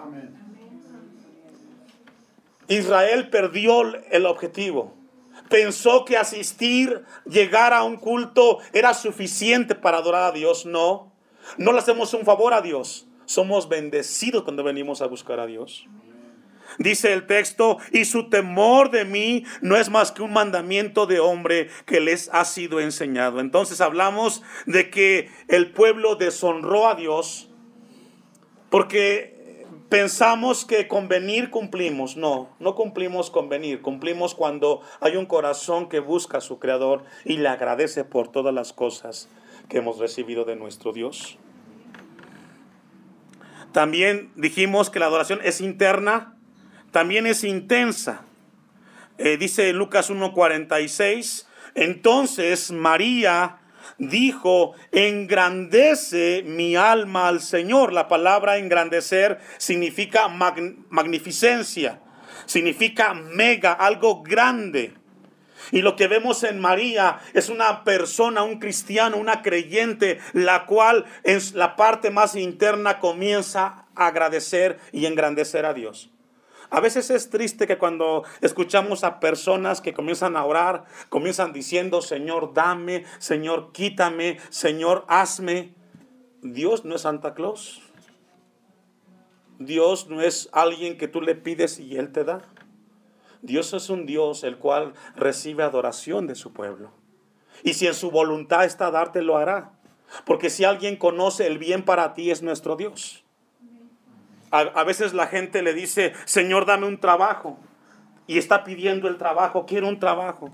Israel 2.67 3.29
perdió 3.29 3.83
el 4.11 4.25
objetivo. 4.25 4.95
Pensó 5.49 6.05
que 6.05 6.17
asistir, 6.17 7.03
llegar 7.25 7.73
a 7.73 7.83
un 7.83 7.97
culto 7.97 8.59
era 8.73 8.93
suficiente 8.93 9.75
para 9.75 9.97
adorar 9.97 10.23
a 10.23 10.31
Dios. 10.31 10.65
No, 10.65 11.13
no 11.57 11.71
le 11.71 11.79
hacemos 11.79 12.13
un 12.13 12.25
favor 12.25 12.53
a 12.53 12.61
Dios. 12.61 13.07
Somos 13.25 13.69
bendecidos 13.69 14.43
cuando 14.43 14.63
venimos 14.63 15.01
a 15.01 15.07
buscar 15.07 15.39
a 15.39 15.45
Dios. 15.45 15.87
Dice 16.79 17.13
el 17.13 17.27
texto, 17.27 17.77
y 17.91 18.05
su 18.05 18.29
temor 18.29 18.89
de 18.89 19.05
mí 19.05 19.45
no 19.61 19.77
es 19.77 19.89
más 19.89 20.11
que 20.11 20.23
un 20.23 20.33
mandamiento 20.33 21.05
de 21.05 21.19
hombre 21.19 21.69
que 21.85 21.99
les 22.01 22.29
ha 22.33 22.43
sido 22.43 22.79
enseñado. 22.79 23.39
Entonces 23.39 23.81
hablamos 23.81 24.41
de 24.65 24.89
que 24.89 25.29
el 25.47 25.71
pueblo 25.71 26.15
deshonró 26.15 26.87
a 26.87 26.95
Dios 26.95 27.49
porque 28.69 29.34
pensamos 29.89 30.65
que 30.65 30.87
con 30.87 31.07
venir 31.07 31.49
cumplimos. 31.49 32.17
No, 32.17 32.49
no 32.59 32.75
cumplimos 32.75 33.29
con 33.29 33.49
venir. 33.49 33.81
Cumplimos 33.81 34.35
cuando 34.35 34.81
hay 34.99 35.15
un 35.15 35.25
corazón 35.25 35.89
que 35.89 35.99
busca 35.99 36.39
a 36.39 36.41
su 36.41 36.59
Creador 36.59 37.03
y 37.23 37.37
le 37.37 37.47
agradece 37.47 38.03
por 38.03 38.31
todas 38.31 38.53
las 38.53 38.73
cosas 38.73 39.29
que 39.69 39.77
hemos 39.77 39.97
recibido 39.97 40.45
de 40.45 40.55
nuestro 40.55 40.93
Dios. 40.93 41.37
También 43.71 44.31
dijimos 44.35 44.89
que 44.89 44.99
la 44.99 45.07
adoración 45.07 45.39
es 45.43 45.59
interna, 45.59 46.37
también 46.91 47.27
es 47.27 47.43
intensa. 47.43 48.23
Eh, 49.17 49.37
dice 49.37 49.73
Lucas 49.73 50.09
1.46, 50.09 51.45
entonces 51.73 52.71
María 52.71 53.59
dijo, 53.97 54.73
engrandece 54.91 56.43
mi 56.45 56.75
alma 56.75 57.27
al 57.27 57.41
Señor. 57.41 57.93
La 57.93 58.07
palabra 58.07 58.57
engrandecer 58.57 59.39
significa 59.57 60.27
magnificencia, 60.27 61.99
significa 62.45 63.13
mega, 63.13 63.73
algo 63.73 64.23
grande. 64.23 64.93
Y 65.71 65.81
lo 65.81 65.95
que 65.95 66.07
vemos 66.07 66.43
en 66.43 66.59
María 66.59 67.19
es 67.33 67.49
una 67.49 67.83
persona, 67.83 68.43
un 68.43 68.59
cristiano, 68.59 69.17
una 69.17 69.41
creyente, 69.41 70.19
la 70.33 70.65
cual 70.65 71.05
en 71.23 71.39
la 71.53 71.75
parte 71.75 72.11
más 72.11 72.35
interna 72.35 72.99
comienza 72.99 73.85
a 73.95 74.07
agradecer 74.07 74.79
y 74.91 75.05
engrandecer 75.05 75.65
a 75.65 75.73
Dios. 75.73 76.11
A 76.69 76.79
veces 76.79 77.09
es 77.09 77.29
triste 77.29 77.67
que 77.67 77.77
cuando 77.77 78.23
escuchamos 78.41 79.03
a 79.03 79.19
personas 79.19 79.81
que 79.81 79.93
comienzan 79.93 80.35
a 80.35 80.45
orar, 80.45 80.85
comienzan 81.09 81.53
diciendo, 81.53 82.01
Señor, 82.01 82.53
dame, 82.53 83.05
Señor, 83.19 83.71
quítame, 83.71 84.39
Señor, 84.49 85.05
hazme. 85.07 85.73
Dios 86.41 86.85
no 86.85 86.95
es 86.95 87.01
Santa 87.01 87.33
Claus. 87.33 87.81
Dios 89.59 90.09
no 90.09 90.21
es 90.21 90.49
alguien 90.51 90.97
que 90.97 91.07
tú 91.07 91.21
le 91.21 91.35
pides 91.35 91.79
y 91.79 91.97
Él 91.97 92.11
te 92.11 92.23
da. 92.23 92.41
Dios 93.41 93.73
es 93.73 93.89
un 93.89 94.05
Dios 94.05 94.43
el 94.43 94.57
cual 94.57 94.93
recibe 95.15 95.63
adoración 95.63 96.27
de 96.27 96.35
su 96.35 96.51
pueblo. 96.51 96.91
Y 97.63 97.75
si 97.75 97.87
en 97.87 97.93
su 97.93 98.11
voluntad 98.11 98.65
está 98.65 98.91
darte, 98.91 99.21
lo 99.21 99.37
hará. 99.37 99.73
Porque 100.25 100.49
si 100.49 100.63
alguien 100.63 100.97
conoce 100.97 101.47
el 101.47 101.57
bien 101.57 101.83
para 101.83 102.13
ti, 102.13 102.31
es 102.31 102.41
nuestro 102.41 102.75
Dios. 102.75 103.24
A, 104.51 104.83
veces 104.83 105.13
la 105.13 105.27
gente 105.27 105.61
le 105.61 105.73
dice, 105.73 106.13
Señor, 106.25 106.65
dame 106.65 106.87
un 106.87 106.99
trabajo. 106.99 107.59
Y 108.27 108.37
está 108.37 108.63
pidiendo 108.63 109.07
el 109.07 109.17
trabajo, 109.17 109.65
quiero 109.65 109.87
un 109.87 109.99
trabajo. 109.99 110.51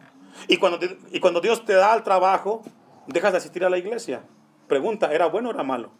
Y 0.47 0.57
cuando, 0.57 0.79
y 1.11 1.19
cuando 1.19 1.39
Dios 1.39 1.65
te 1.65 1.73
da 1.73 1.93
el 1.95 2.03
trabajo, 2.03 2.63
dejas 3.07 3.31
de 3.33 3.37
asistir 3.37 3.63
a 3.63 3.69
la 3.69 3.77
iglesia. 3.77 4.23
Pregunta, 4.67 5.13
¿era 5.13 5.27
bueno 5.27 5.49
o 5.49 5.53
era 5.53 5.63
malo? 5.63 5.91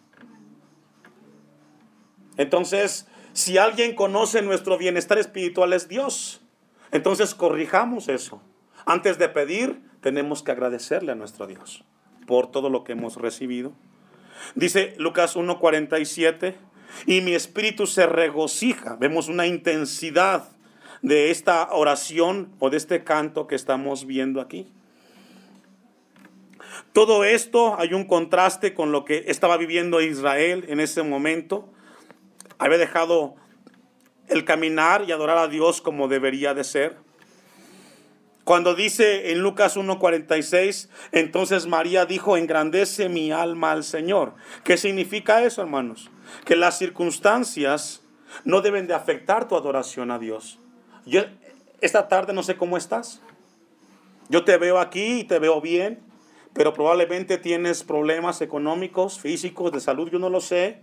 Entonces, 2.36 3.06
si 3.32 3.58
alguien 3.58 3.94
conoce 3.94 4.42
nuestro 4.42 4.78
bienestar 4.78 5.18
espiritual 5.18 5.72
es 5.72 5.88
Dios. 5.88 6.42
Entonces 6.90 7.34
corrijamos 7.34 8.08
eso. 8.08 8.42
Antes 8.84 9.18
de 9.18 9.28
pedir, 9.28 9.82
tenemos 10.00 10.42
que 10.42 10.52
agradecerle 10.52 11.12
a 11.12 11.14
nuestro 11.14 11.46
Dios 11.46 11.84
por 12.26 12.50
todo 12.50 12.68
lo 12.68 12.84
que 12.84 12.92
hemos 12.92 13.16
recibido. 13.16 13.72
Dice 14.54 14.94
Lucas 14.98 15.36
1:47, 15.36 16.54
y 17.06 17.20
mi 17.20 17.34
espíritu 17.34 17.86
se 17.86 18.06
regocija. 18.06 18.96
Vemos 18.96 19.28
una 19.28 19.46
intensidad 19.46 20.48
de 21.02 21.30
esta 21.30 21.68
oración 21.72 22.52
o 22.58 22.70
de 22.70 22.76
este 22.76 23.04
canto 23.04 23.46
que 23.46 23.54
estamos 23.54 24.06
viendo 24.06 24.40
aquí. 24.40 24.68
Todo 26.92 27.24
esto 27.24 27.78
hay 27.78 27.94
un 27.94 28.04
contraste 28.04 28.74
con 28.74 28.92
lo 28.92 29.04
que 29.04 29.24
estaba 29.26 29.56
viviendo 29.56 30.00
Israel 30.00 30.64
en 30.68 30.80
ese 30.80 31.02
momento. 31.02 31.68
Había 32.58 32.78
dejado 32.78 33.34
el 34.28 34.44
caminar 34.44 35.04
y 35.06 35.12
adorar 35.12 35.38
a 35.38 35.48
Dios 35.48 35.80
como 35.80 36.08
debería 36.08 36.54
de 36.54 36.64
ser. 36.64 37.01
Cuando 38.44 38.74
dice 38.74 39.30
en 39.30 39.40
Lucas 39.40 39.76
1.46, 39.76 40.88
entonces 41.12 41.66
María 41.66 42.06
dijo, 42.06 42.36
engrandece 42.36 43.08
mi 43.08 43.30
alma 43.30 43.70
al 43.70 43.84
Señor. 43.84 44.34
¿Qué 44.64 44.76
significa 44.76 45.44
eso, 45.44 45.62
hermanos? 45.62 46.10
Que 46.44 46.56
las 46.56 46.76
circunstancias 46.76 48.02
no 48.44 48.60
deben 48.60 48.88
de 48.88 48.94
afectar 48.94 49.46
tu 49.46 49.54
adoración 49.54 50.10
a 50.10 50.18
Dios. 50.18 50.58
Yo, 51.06 51.22
esta 51.80 52.08
tarde 52.08 52.32
no 52.32 52.42
sé 52.42 52.56
cómo 52.56 52.76
estás. 52.76 53.22
Yo 54.28 54.44
te 54.44 54.56
veo 54.56 54.80
aquí 54.80 55.20
y 55.20 55.24
te 55.24 55.38
veo 55.38 55.60
bien, 55.60 56.00
pero 56.52 56.72
probablemente 56.72 57.38
tienes 57.38 57.84
problemas 57.84 58.40
económicos, 58.40 59.20
físicos, 59.20 59.70
de 59.72 59.80
salud, 59.80 60.10
yo 60.10 60.18
no 60.18 60.30
lo 60.30 60.40
sé. 60.40 60.80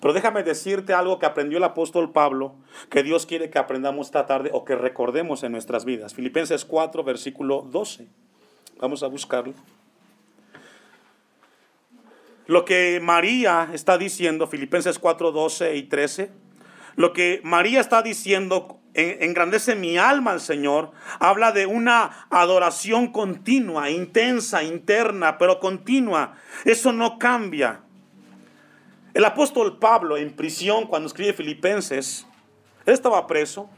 Pero 0.00 0.12
déjame 0.12 0.42
decirte 0.42 0.92
algo 0.92 1.18
que 1.18 1.26
aprendió 1.26 1.58
el 1.58 1.64
apóstol 1.64 2.12
Pablo, 2.12 2.54
que 2.90 3.02
Dios 3.02 3.26
quiere 3.26 3.50
que 3.50 3.58
aprendamos 3.58 4.08
esta 4.08 4.26
tarde 4.26 4.50
o 4.52 4.64
que 4.64 4.76
recordemos 4.76 5.42
en 5.42 5.52
nuestras 5.52 5.84
vidas. 5.84 6.14
Filipenses 6.14 6.64
4, 6.64 7.02
versículo 7.04 7.62
12. 7.62 8.06
Vamos 8.78 9.02
a 9.02 9.06
buscarlo. 9.06 9.54
Lo 12.46 12.64
que 12.64 13.00
María 13.02 13.70
está 13.72 13.98
diciendo, 13.98 14.46
Filipenses 14.46 14.98
4, 14.98 15.32
12 15.32 15.76
y 15.76 15.82
13, 15.84 16.30
lo 16.94 17.12
que 17.12 17.40
María 17.42 17.80
está 17.80 18.02
diciendo, 18.02 18.80
engrandece 18.94 19.74
mi 19.74 19.98
alma 19.98 20.30
al 20.30 20.40
Señor, 20.40 20.92
habla 21.18 21.52
de 21.52 21.66
una 21.66 22.26
adoración 22.30 23.12
continua, 23.12 23.90
intensa, 23.90 24.62
interna, 24.62 25.38
pero 25.38 25.58
continua. 25.58 26.36
Eso 26.64 26.92
no 26.92 27.18
cambia. 27.18 27.80
El 29.16 29.24
apóstol 29.24 29.78
Pablo 29.78 30.18
en 30.18 30.36
prisión 30.36 30.86
cuando 30.86 31.06
escribe 31.06 31.32
Filipenses, 31.32 32.26
él 32.84 32.92
estaba 32.92 33.26
preso. 33.26 33.70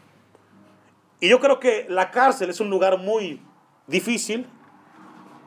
Y 1.21 1.29
yo 1.29 1.39
creo 1.39 1.61
que 1.61 1.87
la 1.89 2.11
cárcel 2.11 2.51
es 2.51 2.59
un 2.59 2.71
lugar 2.71 2.99
muy 2.99 3.41
difícil, 3.87 4.49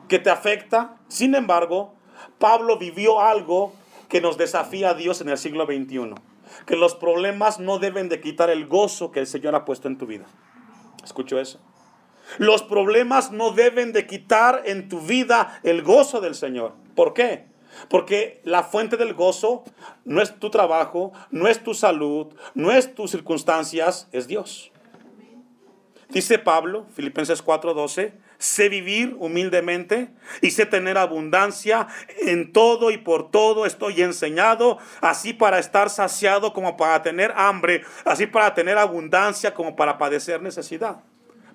que 0.08 0.18
te 0.18 0.30
afecta. 0.30 0.96
Sin 1.08 1.34
embargo, 1.34 1.92
Pablo 2.38 2.78
vivió 2.78 3.20
algo 3.20 3.74
que 4.08 4.22
nos 4.22 4.38
desafía 4.38 4.88
a 4.88 4.94
Dios 4.94 5.20
en 5.20 5.28
el 5.28 5.36
siglo 5.36 5.66
XXI. 5.66 6.14
Que 6.64 6.76
los 6.76 6.94
problemas 6.94 7.60
no 7.60 7.78
deben 7.78 8.08
de 8.08 8.22
quitar 8.22 8.48
el 8.48 8.66
gozo 8.66 9.12
que 9.12 9.20
el 9.20 9.26
Señor 9.26 9.54
ha 9.54 9.66
puesto 9.66 9.88
en 9.88 9.98
tu 9.98 10.06
vida. 10.06 10.24
¿Escucho 11.04 11.38
eso? 11.38 11.60
Los 12.38 12.62
problemas 12.62 13.30
no 13.30 13.50
deben 13.50 13.92
de 13.92 14.06
quitar 14.06 14.62
en 14.64 14.88
tu 14.88 15.00
vida 15.00 15.60
el 15.64 15.82
gozo 15.82 16.22
del 16.22 16.34
Señor. 16.34 16.72
¿Por 16.94 17.12
qué? 17.12 17.51
Porque 17.88 18.40
la 18.44 18.62
fuente 18.62 18.96
del 18.96 19.14
gozo 19.14 19.64
no 20.04 20.22
es 20.22 20.38
tu 20.38 20.50
trabajo, 20.50 21.12
no 21.30 21.48
es 21.48 21.62
tu 21.62 21.74
salud, 21.74 22.34
no 22.54 22.72
es 22.72 22.94
tus 22.94 23.10
circunstancias, 23.10 24.08
es 24.12 24.26
Dios. 24.26 24.72
Dice 26.12 26.38
Pablo, 26.38 26.86
Filipenses 26.92 27.42
4:12, 27.42 28.12
sé 28.36 28.68
vivir 28.68 29.16
humildemente 29.18 30.10
y 30.42 30.50
sé 30.50 30.66
tener 30.66 30.98
abundancia 30.98 31.86
en 32.20 32.52
todo 32.52 32.90
y 32.90 32.98
por 32.98 33.30
todo 33.30 33.64
estoy 33.64 34.02
enseñado, 34.02 34.78
así 35.00 35.32
para 35.32 35.58
estar 35.58 35.88
saciado 35.88 36.52
como 36.52 36.76
para 36.76 37.02
tener 37.02 37.32
hambre, 37.34 37.82
así 38.04 38.26
para 38.26 38.52
tener 38.52 38.76
abundancia 38.76 39.54
como 39.54 39.74
para 39.74 39.96
padecer 39.96 40.42
necesidad. 40.42 41.02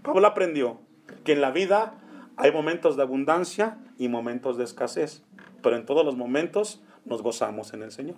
Pablo 0.01 0.25
aprendió 0.25 0.81
que 1.23 1.33
en 1.33 1.41
la 1.41 1.51
vida 1.51 1.93
hay 2.35 2.51
momentos 2.51 2.97
de 2.97 3.03
abundancia 3.03 3.77
y 3.99 4.07
momentos 4.07 4.57
de 4.57 4.63
escasez 4.63 5.23
pero 5.61 5.75
en 5.75 5.85
todos 5.85 6.05
los 6.05 6.15
momentos 6.15 6.81
nos 7.05 7.21
gozamos 7.21 7.73
en 7.73 7.83
el 7.83 7.91
Señor. 7.91 8.17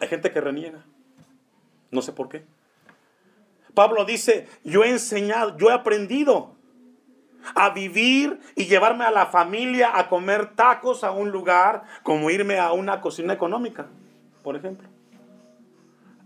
Hay 0.00 0.08
gente 0.08 0.30
que 0.30 0.40
reniega. 0.40 0.84
No 1.90 2.02
sé 2.02 2.12
por 2.12 2.28
qué. 2.28 2.44
Pablo 3.74 4.04
dice, 4.04 4.48
yo 4.64 4.84
he 4.84 4.90
enseñado, 4.90 5.56
yo 5.58 5.70
he 5.70 5.72
aprendido 5.72 6.54
a 7.54 7.70
vivir 7.70 8.40
y 8.56 8.64
llevarme 8.64 9.04
a 9.04 9.10
la 9.10 9.26
familia 9.26 9.98
a 9.98 10.08
comer 10.08 10.54
tacos 10.54 11.04
a 11.04 11.12
un 11.12 11.30
lugar 11.30 11.84
como 12.02 12.30
irme 12.30 12.58
a 12.58 12.72
una 12.72 13.00
cocina 13.00 13.32
económica, 13.32 13.86
por 14.42 14.56
ejemplo. 14.56 14.88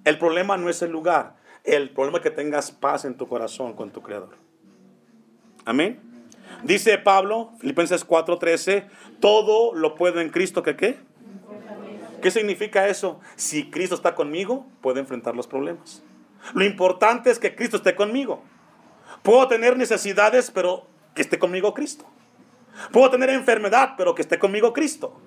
El 0.04 0.18
problema 0.18 0.56
no 0.56 0.68
es 0.70 0.80
el 0.82 0.90
lugar. 0.90 1.36
El 1.64 1.90
problema 1.90 2.18
es 2.18 2.22
que 2.22 2.30
tengas 2.30 2.70
paz 2.70 3.04
en 3.04 3.16
tu 3.16 3.28
corazón 3.28 3.74
con 3.74 3.90
tu 3.90 4.00
Creador. 4.00 4.34
Amén. 5.64 6.09
Dice 6.64 6.98
Pablo, 6.98 7.52
Filipenses 7.58 8.06
4:13, 8.06 8.84
todo 9.20 9.74
lo 9.74 9.94
puedo 9.94 10.20
en 10.20 10.30
Cristo 10.30 10.62
que 10.62 10.76
qué. 10.76 10.98
¿Qué 12.20 12.30
significa 12.30 12.88
eso? 12.88 13.20
Si 13.36 13.70
Cristo 13.70 13.94
está 13.94 14.14
conmigo, 14.14 14.66
puedo 14.82 14.98
enfrentar 15.00 15.34
los 15.34 15.46
problemas. 15.46 16.02
Lo 16.54 16.64
importante 16.64 17.30
es 17.30 17.38
que 17.38 17.54
Cristo 17.54 17.78
esté 17.78 17.94
conmigo. 17.94 18.42
Puedo 19.22 19.48
tener 19.48 19.76
necesidades, 19.76 20.50
pero 20.50 20.86
que 21.14 21.22
esté 21.22 21.38
conmigo 21.38 21.74
Cristo. 21.74 22.04
Puedo 22.92 23.10
tener 23.10 23.30
enfermedad, 23.30 23.94
pero 23.96 24.14
que 24.14 24.22
esté 24.22 24.38
conmigo 24.38 24.72
Cristo. 24.72 25.18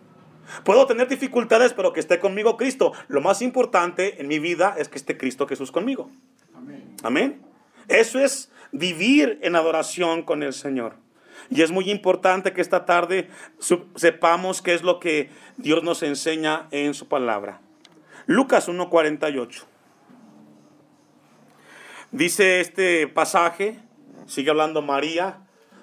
Puedo 0.63 0.85
tener 0.85 1.07
dificultades, 1.07 1.73
pero 1.73 1.93
que 1.93 1.99
esté 1.99 2.19
conmigo 2.19 2.57
Cristo. 2.57 2.93
Lo 3.07 3.21
más 3.21 3.41
importante 3.41 4.21
en 4.21 4.27
mi 4.27 4.39
vida 4.39 4.75
es 4.77 4.89
que 4.89 4.97
esté 4.97 5.17
Cristo 5.17 5.47
Jesús 5.47 5.71
conmigo. 5.71 6.09
Amén. 6.53 6.95
Amén. 7.03 7.41
Eso 7.87 8.19
es 8.19 8.51
vivir 8.71 9.39
en 9.41 9.55
adoración 9.55 10.23
con 10.23 10.43
el 10.43 10.53
Señor. 10.53 11.02
Y 11.49 11.61
es 11.61 11.71
muy 11.71 11.89
importante 11.91 12.53
que 12.53 12.61
esta 12.61 12.85
tarde 12.85 13.29
sepamos 13.95 14.61
qué 14.61 14.73
es 14.73 14.83
lo 14.83 14.99
que 14.99 15.29
Dios 15.57 15.83
nos 15.83 16.03
enseña 16.03 16.67
en 16.71 16.93
su 16.93 17.07
palabra. 17.07 17.61
Lucas 18.25 18.69
1.48. 18.69 19.63
Dice 22.11 22.61
este 22.61 23.07
pasaje, 23.07 23.79
sigue 24.27 24.51
hablando 24.51 24.81
María. 24.81 25.39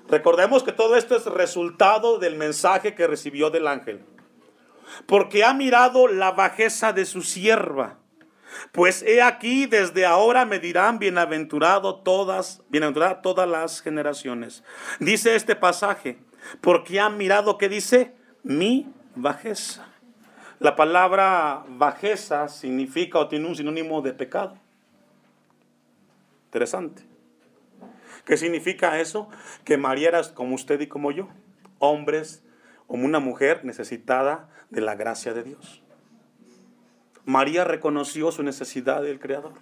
Recordemos 0.09 0.63
que 0.63 0.73
todo 0.73 0.97
esto 0.97 1.17
es 1.17 1.25
resultado 1.27 2.19
del 2.19 2.37
mensaje 2.37 2.95
que 2.95 3.07
recibió 3.07 3.51
del 3.51 3.67
ángel. 3.67 4.05
Porque 5.07 5.45
ha 5.45 5.55
mirado 5.55 6.09
la 6.09 6.33
bajeza 6.33 6.93
de 6.93 7.05
su 7.05 7.23
sierva. 7.23 8.00
Pues 8.73 9.03
he 9.03 9.23
aquí, 9.23 9.67
desde 9.67 10.07
ahora 10.07 10.45
me 10.45 10.59
dirán 10.59 10.99
bienaventurado 10.99 11.97
todas, 12.01 12.63
bienaventuradas 12.69 13.23
todas 13.23 13.49
las 13.49 13.81
generaciones. 13.81 14.65
Dice 14.99 15.35
este 15.35 15.57
pasaje, 15.57 16.19
porque 16.61 17.01
ha 17.01 17.09
mirado, 17.11 17.59
¿qué 17.59 17.69
dice? 17.69 18.15
Mi 18.43 18.93
bajeza. 19.15 19.87
La 20.59 20.77
palabra 20.77 21.65
bajeza 21.69 22.49
significa 22.49 23.19
o 23.19 23.29
tiene 23.29 23.47
un 23.47 23.57
sinónimo 23.57 24.03
de 24.03 24.13
pecado. 24.13 24.59
Interesante. 26.47 27.03
¿Qué 28.25 28.37
significa 28.37 29.01
eso? 29.01 29.29
Que 29.65 29.77
María 29.77 30.09
era 30.09 30.35
como 30.35 30.55
usted 30.55 30.81
y 30.81 30.87
como 30.87 31.11
yo, 31.13 31.29
hombres, 31.79 32.43
como 32.87 33.05
una 33.05 33.21
mujer 33.21 33.65
necesitada 33.65 34.49
de 34.69 34.81
la 34.81 34.95
gracia 34.95 35.33
de 35.33 35.45
Dios. 35.45 35.83
María 37.25 37.65
reconoció 37.65 38.33
su 38.33 38.43
necesidad 38.43 39.03
del 39.03 39.21
Creador. 39.21 39.53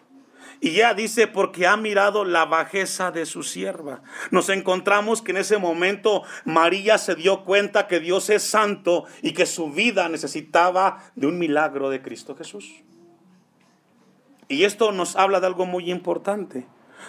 Y 0.61 0.73
ya 0.73 0.95
dice, 0.95 1.29
porque 1.29 1.67
ha 1.67 1.77
mirado 1.77 2.25
la 2.25 2.45
bajeza 2.45 3.13
de 3.13 3.27
su 3.27 3.43
sierva. 3.45 4.03
Nos 4.31 4.49
encontramos 4.49 5.23
que 5.23 5.31
en 5.31 5.37
ese 5.37 5.59
momento 5.59 6.23
María 6.45 6.99
se 6.99 7.15
dio 7.15 7.45
cuenta 7.45 7.87
que 7.87 8.01
Dios 8.01 8.29
es 8.31 8.43
santo 8.43 9.05
y 9.23 9.33
que 9.33 9.47
su 9.47 9.71
vida 9.71 10.09
necesitaba 10.09 11.05
de 11.15 11.29
un 11.29 11.39
milagro 11.39 11.91
de 11.91 12.03
Cristo 12.03 12.35
Jesús. 12.35 12.83
Y 14.49 14.65
esto 14.65 14.91
nos 14.91 15.15
habla 15.15 15.41
de 15.41 15.47
algo 15.47 15.67
muy 15.67 15.91
importante. 15.91 16.67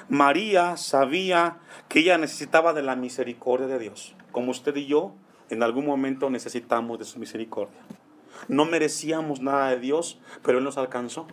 María 0.10 0.78
sabía 0.78 1.58
que 1.88 2.00
ella 2.00 2.18
necesitaba 2.18 2.74
de 2.74 2.84
la 2.84 2.96
misericordia 2.96 3.68
de 3.68 3.80
Dios, 3.80 4.16
como 4.32 4.52
usted 4.52 4.76
y 4.76 4.86
yo 4.86 5.16
en 5.50 5.64
algún 5.64 5.86
momento 5.86 6.30
necesitamos 6.30 7.00
de 7.00 7.06
su 7.06 7.18
misericordia. 7.18 7.80
No 8.48 8.66
merecíamos 8.66 9.42
nada 9.42 9.70
de 9.70 9.80
Dios, 9.80 10.20
pero 10.44 10.58
Él 10.58 10.64
nos 10.64 10.78
alcanzó. 10.78 11.28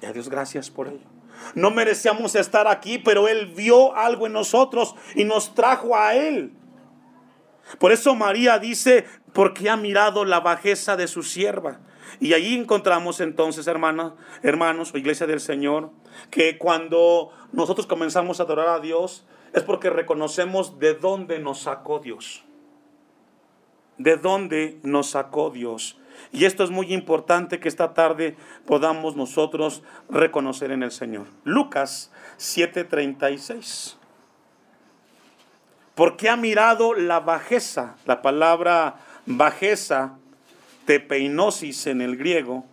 Y 0.00 0.06
a 0.06 0.12
Dios 0.12 0.28
gracias 0.28 0.70
por 0.70 0.88
ello. 0.88 1.06
No 1.54 1.70
merecíamos 1.70 2.34
estar 2.34 2.68
aquí, 2.68 2.98
pero 2.98 3.28
Él 3.28 3.46
vio 3.46 3.96
algo 3.96 4.26
en 4.26 4.32
nosotros 4.32 4.94
y 5.14 5.24
nos 5.24 5.54
trajo 5.54 5.96
a 5.96 6.14
Él. 6.14 6.52
Por 7.78 7.92
eso 7.92 8.14
María 8.14 8.58
dice, 8.58 9.04
porque 9.32 9.70
ha 9.70 9.76
mirado 9.76 10.24
la 10.24 10.40
bajeza 10.40 10.96
de 10.96 11.06
su 11.06 11.22
sierva. 11.22 11.80
Y 12.18 12.34
allí 12.34 12.56
encontramos 12.56 13.20
entonces, 13.20 13.66
hermanos, 13.66 14.14
hermanos 14.42 14.92
o 14.92 14.98
iglesia 14.98 15.26
del 15.26 15.40
Señor, 15.40 15.90
que 16.30 16.58
cuando 16.58 17.30
nosotros 17.52 17.86
comenzamos 17.86 18.40
a 18.40 18.42
adorar 18.42 18.68
a 18.68 18.80
Dios 18.80 19.26
es 19.52 19.62
porque 19.62 19.90
reconocemos 19.90 20.78
de 20.78 20.94
dónde 20.94 21.38
nos 21.38 21.60
sacó 21.62 21.98
Dios. 22.00 22.44
De 23.98 24.16
dónde 24.16 24.80
nos 24.82 25.10
sacó 25.10 25.50
Dios. 25.50 25.99
Y 26.32 26.44
esto 26.44 26.64
es 26.64 26.70
muy 26.70 26.92
importante 26.92 27.58
que 27.60 27.68
esta 27.68 27.94
tarde 27.94 28.36
podamos 28.66 29.16
nosotros 29.16 29.82
reconocer 30.08 30.70
en 30.70 30.82
el 30.82 30.92
Señor. 30.92 31.26
Lucas 31.44 32.10
7:36. 32.38 33.96
Porque 35.94 36.28
ha 36.28 36.36
mirado 36.36 36.94
la 36.94 37.20
bajeza, 37.20 37.96
la 38.06 38.22
palabra 38.22 38.96
bajeza, 39.26 40.16
tepeinosis 40.86 41.86
en 41.86 42.00
el 42.00 42.16
griego, 42.16 42.64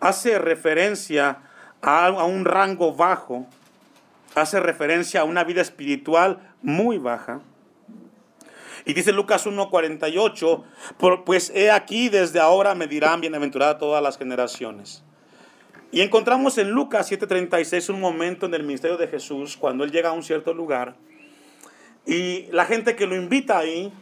hace 0.00 0.38
referencia 0.38 1.38
a, 1.80 2.06
a 2.06 2.24
un 2.24 2.44
rango 2.44 2.94
bajo, 2.94 3.46
hace 4.34 4.58
referencia 4.58 5.20
a 5.20 5.24
una 5.24 5.44
vida 5.44 5.60
espiritual 5.60 6.38
muy 6.62 6.98
baja. 6.98 7.40
Y 8.84 8.94
dice 8.94 9.12
Lucas 9.12 9.46
1:48, 9.46 10.64
pues 11.24 11.50
he 11.54 11.70
aquí 11.70 12.08
desde 12.08 12.40
ahora 12.40 12.74
me 12.74 12.86
dirán 12.86 13.20
bienaventurada 13.20 13.78
todas 13.78 14.02
las 14.02 14.18
generaciones. 14.18 15.04
Y 15.92 16.00
encontramos 16.00 16.58
en 16.58 16.70
Lucas 16.70 17.10
7:36 17.10 17.90
un 17.90 18.00
momento 18.00 18.46
en 18.46 18.54
el 18.54 18.62
ministerio 18.62 18.96
de 18.96 19.08
Jesús 19.08 19.56
cuando 19.56 19.84
él 19.84 19.92
llega 19.92 20.08
a 20.08 20.12
un 20.12 20.22
cierto 20.22 20.54
lugar 20.54 20.96
y 22.06 22.46
la 22.50 22.64
gente 22.64 22.96
que 22.96 23.06
lo 23.06 23.14
invita 23.14 23.58
ahí 23.58 23.92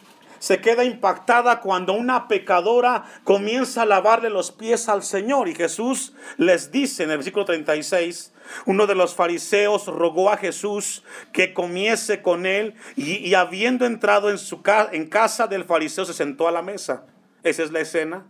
se 0.40 0.60
queda 0.60 0.84
impactada 0.84 1.60
cuando 1.60 1.92
una 1.92 2.26
pecadora 2.26 3.04
comienza 3.24 3.82
a 3.82 3.86
lavarle 3.86 4.30
los 4.30 4.50
pies 4.50 4.88
al 4.88 5.02
Señor. 5.02 5.48
Y 5.48 5.54
Jesús 5.54 6.14
les 6.38 6.72
dice 6.72 7.04
en 7.04 7.10
el 7.10 7.18
versículo 7.18 7.44
36, 7.44 8.32
uno 8.64 8.86
de 8.86 8.94
los 8.94 9.14
fariseos 9.14 9.86
rogó 9.86 10.30
a 10.30 10.38
Jesús 10.38 11.04
que 11.32 11.52
comiese 11.52 12.22
con 12.22 12.46
él 12.46 12.74
y, 12.96 13.34
habiendo 13.34 13.84
entrado 13.84 14.30
en, 14.30 14.38
su 14.38 14.62
en 14.92 15.06
casa 15.08 15.46
del 15.46 15.64
fariseo 15.64 16.06
se 16.06 16.14
sentó 16.14 16.48
a 16.48 16.52
la 16.52 16.62
mesa. 16.62 17.04
Esa 17.42 17.62
es 17.62 17.70
la 17.70 17.80
escena. 17.80 18.26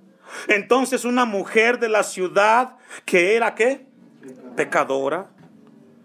Entonces 0.48 1.04
una 1.04 1.24
mujer 1.24 1.78
de 1.78 1.88
la 1.88 2.02
ciudad 2.02 2.76
que 3.04 3.36
era 3.36 3.54
qué? 3.54 3.86
Pecadora 4.56 5.30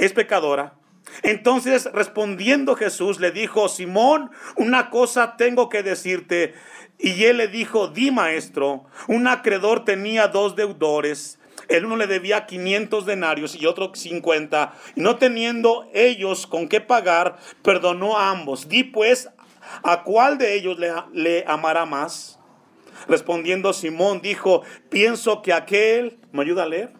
es 0.00 0.12
pecadora. 0.12 0.74
Entonces 1.22 1.88
respondiendo 1.92 2.74
Jesús 2.74 3.20
le 3.20 3.30
dijo, 3.30 3.68
Simón, 3.68 4.30
una 4.56 4.90
cosa 4.90 5.36
tengo 5.36 5.68
que 5.68 5.82
decirte. 5.82 6.54
Y 6.98 7.24
él 7.24 7.38
le 7.38 7.48
dijo, 7.48 7.88
di 7.88 8.10
maestro, 8.10 8.84
un 9.08 9.26
acreedor 9.26 9.84
tenía 9.84 10.28
dos 10.28 10.56
deudores. 10.56 11.38
El 11.68 11.84
uno 11.84 11.96
le 11.96 12.06
debía 12.06 12.46
500 12.46 13.06
denarios 13.06 13.54
y 13.54 13.66
otro 13.66 13.92
50. 13.94 14.72
Y 14.96 15.00
no 15.00 15.16
teniendo 15.16 15.88
ellos 15.94 16.46
con 16.46 16.68
qué 16.68 16.80
pagar, 16.80 17.36
perdonó 17.62 18.18
a 18.18 18.30
ambos. 18.30 18.68
Di 18.68 18.84
pues, 18.84 19.30
¿a 19.82 20.02
cuál 20.02 20.38
de 20.38 20.54
ellos 20.54 20.78
le, 20.78 20.92
le 21.12 21.44
amará 21.46 21.86
más? 21.86 22.38
Respondiendo 23.08 23.72
Simón 23.72 24.20
dijo, 24.20 24.62
pienso 24.88 25.42
que 25.42 25.52
aquel, 25.52 26.18
¿me 26.32 26.42
ayuda 26.42 26.64
a 26.64 26.68
leer? 26.68 26.99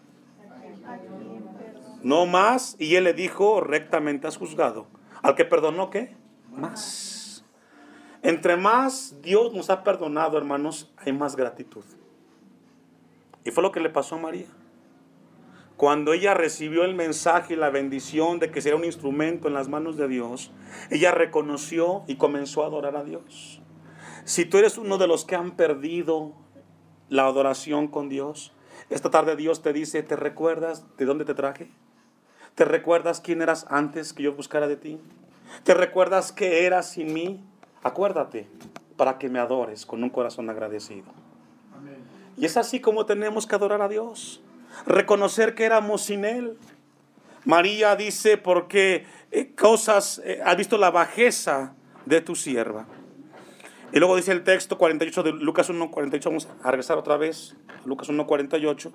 No 2.03 2.27
más. 2.27 2.77
Y 2.79 2.97
él 2.97 3.05
le 3.05 3.15
dijo, 3.15 3.61
rectamente 3.61 4.27
has 4.27 4.37
juzgado. 4.37 4.87
Al 5.23 5.35
que 5.35 5.45
perdonó, 5.45 5.91
¿qué? 5.91 6.17
Más. 6.51 7.45
Entre 8.23 8.57
más 8.57 9.17
Dios 9.23 9.53
nos 9.55 9.71
ha 9.71 9.83
perdonado, 9.83 10.37
hermanos, 10.37 10.93
hay 10.99 11.13
más 11.13 11.37
gratitud. 11.37 11.85
Y 13.45 13.51
fue 13.51 13.63
lo 13.63 13.73
que 13.73 13.81
le 13.81 13.89
pasó 13.89 14.17
a 14.17 14.19
María. 14.19 14.47
Cuando 15.77 16.13
ella 16.13 16.35
recibió 16.35 16.85
el 16.85 16.95
mensaje 16.95 17.55
y 17.55 17.57
la 17.57 17.71
bendición 17.71 18.39
de 18.39 18.51
que 18.51 18.61
sería 18.61 18.77
un 18.77 18.85
instrumento 18.85 19.49
en 19.49 19.55
las 19.55 19.69
manos 19.69 19.97
de 19.97 20.09
Dios, 20.09 20.53
ella 20.91 21.11
reconoció 21.11 22.03
y 22.07 22.17
comenzó 22.17 22.63
a 22.63 22.67
adorar 22.67 22.97
a 22.97 23.05
Dios. 23.05 23.63
Si 24.25 24.45
tú 24.45 24.59
eres 24.59 24.77
uno 24.77 24.99
de 24.99 25.07
los 25.07 25.25
que 25.25 25.37
han 25.37 25.53
perdido 25.53 26.35
la 27.09 27.25
adoración 27.25 27.89
con 27.89 28.11
Dios, 28.11 28.53
esta 28.91 29.11
tarde 29.11 29.37
Dios 29.37 29.63
te 29.63 29.73
dice, 29.73 30.03
¿te 30.03 30.17
recuerdas 30.17 30.85
de 30.99 31.07
dónde 31.07 31.25
te 31.25 31.33
traje? 31.33 31.71
¿Te 32.55 32.65
recuerdas 32.65 33.21
quién 33.21 33.43
eras 33.43 33.67
antes 33.69 34.13
que 34.13 34.23
yo 34.23 34.35
buscara 34.35 34.69
de 34.69 34.77
ti? 34.77 34.99
¿Te 35.65 35.75
recuerdas 35.75 36.33
qué 36.33 36.67
eras 36.67 36.91
sin 36.91 37.13
mí? 37.13 37.43
Acuérdate 37.83 38.49
para 38.97 39.19
que 39.19 39.29
me 39.29 39.39
adores 39.39 39.87
con 39.87 40.03
un 40.03 40.11
corazón 40.11 40.51
agradecido. 40.51 41.07
Y 42.37 42.47
es 42.47 42.57
así 42.57 42.81
como 42.81 43.07
tenemos 43.07 43.47
que 43.47 43.55
adorar 43.55 43.83
a 43.83 43.89
Dios. 43.89 44.43
Reconocer 44.87 45.55
que 45.55 45.65
éramos 45.65 46.03
sin 46.03 46.25
Él. 46.25 46.59
María 47.45 47.97
dice, 47.97 48.37
porque 48.37 49.07
eh, 49.31 49.55
cosas, 49.55 50.21
eh, 50.25 50.41
ha 50.45 50.55
visto 50.55 50.77
la 50.79 50.91
bajeza 50.91 51.75
de 52.07 52.21
tu 52.21 52.35
sierva. 52.35 52.87
Y 53.93 53.99
luego 53.99 54.17
dice 54.17 54.33
el 54.33 54.45
texto 54.45 54.79
48 54.79 55.23
de 55.23 55.33
Lucas 55.33 55.69
1.48, 55.71 56.25
vamos 56.25 56.49
a 56.63 56.71
regresar 56.71 56.97
otra 56.97 57.17
vez, 57.17 57.57
Lucas 57.85 58.09
1.48. 58.09 58.93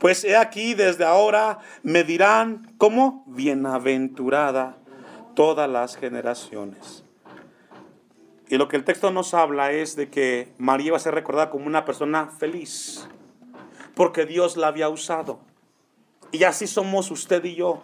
Pues 0.00 0.24
he 0.24 0.36
aquí, 0.36 0.74
desde 0.74 1.04
ahora 1.04 1.58
me 1.82 2.04
dirán 2.04 2.74
como 2.78 3.24
bienaventurada 3.26 4.76
todas 5.34 5.68
las 5.70 5.96
generaciones. 5.96 7.04
Y 8.48 8.58
lo 8.58 8.68
que 8.68 8.76
el 8.76 8.84
texto 8.84 9.10
nos 9.10 9.34
habla 9.34 9.72
es 9.72 9.96
de 9.96 10.08
que 10.08 10.52
María 10.58 10.92
va 10.92 10.98
a 10.98 11.00
ser 11.00 11.14
recordada 11.14 11.50
como 11.50 11.66
una 11.66 11.84
persona 11.84 12.26
feliz, 12.26 13.08
porque 13.94 14.24
Dios 14.26 14.56
la 14.56 14.68
había 14.68 14.88
usado. 14.88 15.40
Y 16.30 16.44
así 16.44 16.66
somos 16.66 17.10
usted 17.10 17.44
y 17.44 17.54
yo. 17.54 17.82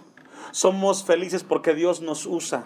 Somos 0.51 1.05
felices 1.05 1.43
porque 1.43 1.75
Dios 1.75 2.01
nos 2.03 2.27
usa. 2.27 2.65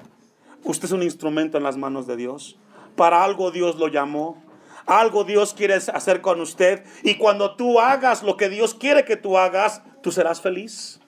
Usted 0.65 0.87
es 0.87 0.93
un 0.93 1.03
instrumento 1.03 1.57
en 1.57 1.63
las 1.63 1.77
manos 1.77 2.07
de 2.07 2.17
Dios. 2.17 2.59
Para 2.97 3.23
algo 3.23 3.51
Dios 3.51 3.77
lo 3.77 3.89
llamó. 3.89 4.43
Algo 4.87 5.25
Dios 5.25 5.53
quiere 5.53 5.75
hacer 5.75 6.21
con 6.21 6.41
usted. 6.41 6.85
Y 7.03 7.17
cuando 7.17 7.57
tú 7.57 7.81
hagas 7.81 8.23
lo 8.23 8.37
que 8.37 8.49
Dios 8.49 8.75
quiere 8.75 9.05
que 9.05 9.17
tú 9.17 9.37
hagas, 9.37 9.83
tú 10.03 10.13
serás 10.13 10.41
feliz. 10.41 11.01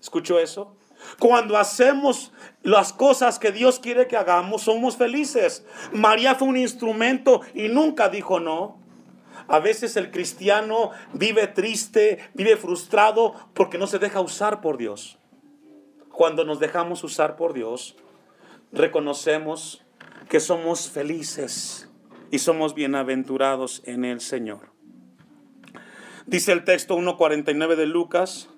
¿Escuchó 0.00 0.38
eso? 0.38 0.76
Cuando 1.18 1.58
hacemos 1.58 2.32
las 2.62 2.94
cosas 2.94 3.38
que 3.38 3.52
Dios 3.52 3.78
quiere 3.78 4.06
que 4.06 4.16
hagamos, 4.16 4.62
somos 4.62 4.96
felices. 4.96 5.66
María 5.92 6.34
fue 6.34 6.48
un 6.48 6.56
instrumento 6.56 7.42
y 7.54 7.68
nunca 7.68 8.08
dijo 8.08 8.40
no. 8.40 8.78
A 9.46 9.58
veces 9.58 9.96
el 9.96 10.10
cristiano 10.10 10.90
vive 11.12 11.46
triste, 11.46 12.30
vive 12.32 12.56
frustrado 12.56 13.34
porque 13.52 13.76
no 13.76 13.86
se 13.86 13.98
deja 13.98 14.20
usar 14.20 14.62
por 14.62 14.78
Dios. 14.78 15.18
Cuando 16.10 16.44
nos 16.44 16.60
dejamos 16.60 17.04
usar 17.04 17.36
por 17.36 17.52
Dios, 17.52 17.96
reconocemos 18.72 19.84
que 20.30 20.40
somos 20.40 20.88
felices 20.88 21.90
y 22.34 22.40
somos 22.40 22.74
bienaventurados 22.74 23.80
en 23.84 24.04
el 24.04 24.20
Señor. 24.20 24.72
Dice 26.26 26.50
el 26.50 26.64
texto 26.64 26.98
1.49 26.98 27.76
de 27.76 27.86
Lucas, 27.86 28.48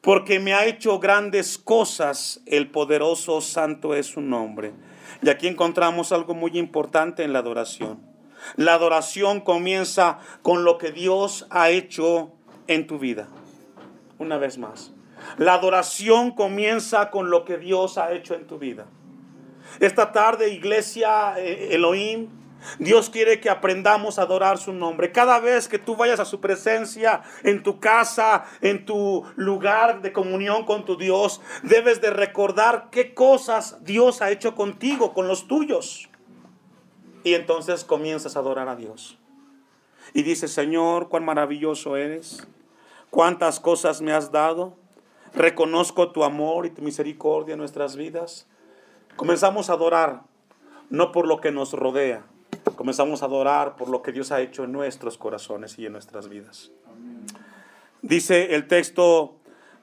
porque 0.00 0.40
me 0.40 0.54
ha 0.54 0.64
hecho 0.64 0.98
grandes 1.00 1.58
cosas, 1.58 2.40
el 2.46 2.70
poderoso 2.70 3.42
santo 3.42 3.94
es 3.94 4.06
su 4.06 4.22
nombre. 4.22 4.72
Y 5.20 5.28
aquí 5.28 5.48
encontramos 5.48 6.12
algo 6.12 6.32
muy 6.32 6.56
importante 6.56 7.22
en 7.22 7.34
la 7.34 7.40
adoración. 7.40 8.00
La 8.56 8.72
adoración 8.72 9.42
comienza 9.42 10.18
con 10.40 10.64
lo 10.64 10.78
que 10.78 10.90
Dios 10.90 11.46
ha 11.50 11.68
hecho 11.68 12.32
en 12.68 12.86
tu 12.86 12.98
vida. 12.98 13.28
Una 14.18 14.38
vez 14.38 14.56
más. 14.56 14.94
La 15.36 15.52
adoración 15.52 16.30
comienza 16.30 17.10
con 17.10 17.28
lo 17.28 17.44
que 17.44 17.58
Dios 17.58 17.98
ha 17.98 18.14
hecho 18.14 18.32
en 18.32 18.46
tu 18.46 18.58
vida. 18.58 18.86
Esta 19.78 20.10
tarde, 20.10 20.54
iglesia 20.54 21.34
eh, 21.36 21.74
Elohim, 21.74 22.39
Dios 22.78 23.10
quiere 23.10 23.40
que 23.40 23.50
aprendamos 23.50 24.18
a 24.18 24.22
adorar 24.22 24.58
su 24.58 24.72
nombre. 24.72 25.12
Cada 25.12 25.38
vez 25.40 25.68
que 25.68 25.78
tú 25.78 25.96
vayas 25.96 26.20
a 26.20 26.24
su 26.24 26.40
presencia, 26.40 27.22
en 27.42 27.62
tu 27.62 27.80
casa, 27.80 28.44
en 28.60 28.84
tu 28.84 29.24
lugar 29.36 30.02
de 30.02 30.12
comunión 30.12 30.64
con 30.64 30.84
tu 30.84 30.96
Dios, 30.96 31.40
debes 31.62 32.00
de 32.00 32.10
recordar 32.10 32.88
qué 32.90 33.14
cosas 33.14 33.84
Dios 33.84 34.22
ha 34.22 34.30
hecho 34.30 34.54
contigo, 34.54 35.12
con 35.14 35.28
los 35.28 35.46
tuyos. 35.46 36.08
Y 37.24 37.34
entonces 37.34 37.84
comienzas 37.84 38.36
a 38.36 38.40
adorar 38.40 38.68
a 38.68 38.76
Dios. 38.76 39.18
Y 40.14 40.22
dices, 40.22 40.52
Señor, 40.52 41.08
cuán 41.08 41.24
maravilloso 41.24 41.96
eres, 41.96 42.46
cuántas 43.10 43.60
cosas 43.60 44.00
me 44.00 44.12
has 44.12 44.32
dado. 44.32 44.76
Reconozco 45.34 46.10
tu 46.10 46.24
amor 46.24 46.66
y 46.66 46.70
tu 46.70 46.82
misericordia 46.82 47.52
en 47.52 47.58
nuestras 47.58 47.94
vidas. 47.96 48.48
Comenzamos 49.16 49.70
a 49.70 49.74
adorar, 49.74 50.22
no 50.88 51.12
por 51.12 51.28
lo 51.28 51.40
que 51.40 51.52
nos 51.52 51.72
rodea, 51.72 52.24
comenzamos 52.76 53.22
a 53.22 53.26
adorar 53.26 53.76
por 53.76 53.88
lo 53.88 54.02
que 54.02 54.12
Dios 54.12 54.32
ha 54.32 54.40
hecho 54.40 54.64
en 54.64 54.72
nuestros 54.72 55.18
corazones 55.18 55.78
y 55.78 55.86
en 55.86 55.92
nuestras 55.92 56.28
vidas. 56.28 56.70
Dice 58.02 58.54
el 58.54 58.66
texto 58.66 59.36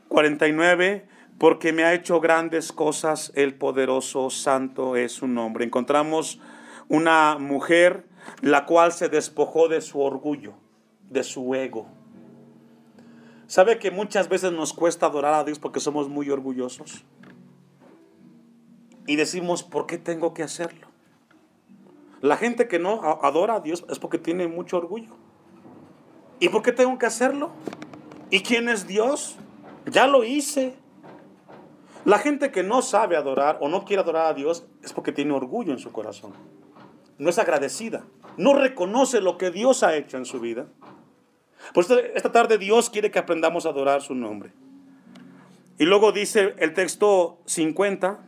49, 0.07 1.07
porque 1.37 1.73
me 1.73 1.83
ha 1.83 1.93
hecho 1.93 2.19
grandes 2.19 2.71
cosas, 2.71 3.31
el 3.35 3.53
poderoso 3.55 4.29
santo 4.29 4.95
es 4.95 5.11
su 5.11 5.27
nombre. 5.27 5.65
Encontramos 5.65 6.39
una 6.87 7.37
mujer 7.37 8.05
la 8.41 8.65
cual 8.65 8.91
se 8.91 9.09
despojó 9.09 9.67
de 9.67 9.81
su 9.81 10.01
orgullo, 10.01 10.53
de 11.09 11.23
su 11.23 11.53
ego. 11.55 11.87
¿Sabe 13.47 13.79
que 13.79 13.91
muchas 13.91 14.27
veces 14.27 14.51
nos 14.51 14.73
cuesta 14.73 15.05
adorar 15.05 15.33
a 15.33 15.43
Dios 15.43 15.59
porque 15.59 15.79
somos 15.79 16.09
muy 16.09 16.29
orgullosos? 16.29 17.05
Y 19.05 19.15
decimos, 19.15 19.63
¿por 19.63 19.85
qué 19.85 19.97
tengo 19.97 20.33
que 20.33 20.43
hacerlo? 20.43 20.86
La 22.21 22.37
gente 22.37 22.67
que 22.67 22.79
no 22.79 23.01
adora 23.21 23.55
a 23.55 23.59
Dios 23.59 23.85
es 23.89 23.99
porque 23.99 24.17
tiene 24.17 24.47
mucho 24.47 24.77
orgullo. 24.77 25.11
¿Y 26.39 26.49
por 26.49 26.61
qué 26.61 26.71
tengo 26.71 26.97
que 26.97 27.05
hacerlo? 27.05 27.51
¿Y 28.29 28.41
quién 28.41 28.69
es 28.69 28.87
Dios? 28.87 29.37
Ya 29.85 30.07
lo 30.07 30.23
hice. 30.23 30.75
La 32.05 32.19
gente 32.19 32.51
que 32.51 32.63
no 32.63 32.81
sabe 32.81 33.17
adorar 33.17 33.57
o 33.61 33.69
no 33.69 33.85
quiere 33.85 34.01
adorar 34.01 34.27
a 34.27 34.33
Dios 34.33 34.65
es 34.83 34.93
porque 34.93 35.11
tiene 35.11 35.33
orgullo 35.33 35.73
en 35.73 35.79
su 35.79 35.91
corazón. 35.91 36.33
No 37.17 37.29
es 37.29 37.39
agradecida. 37.39 38.05
No 38.37 38.53
reconoce 38.53 39.21
lo 39.21 39.37
que 39.37 39.51
Dios 39.51 39.83
ha 39.83 39.95
hecho 39.95 40.17
en 40.17 40.25
su 40.25 40.39
vida. 40.39 40.67
Por 41.73 41.83
eso 41.83 41.97
esta 41.99 42.31
tarde 42.31 42.57
Dios 42.57 42.89
quiere 42.89 43.11
que 43.11 43.19
aprendamos 43.19 43.65
a 43.65 43.69
adorar 43.69 44.01
su 44.01 44.15
nombre. 44.15 44.53
Y 45.79 45.85
luego 45.85 46.11
dice 46.11 46.55
el 46.57 46.73
texto 46.73 47.39
50, 47.45 48.19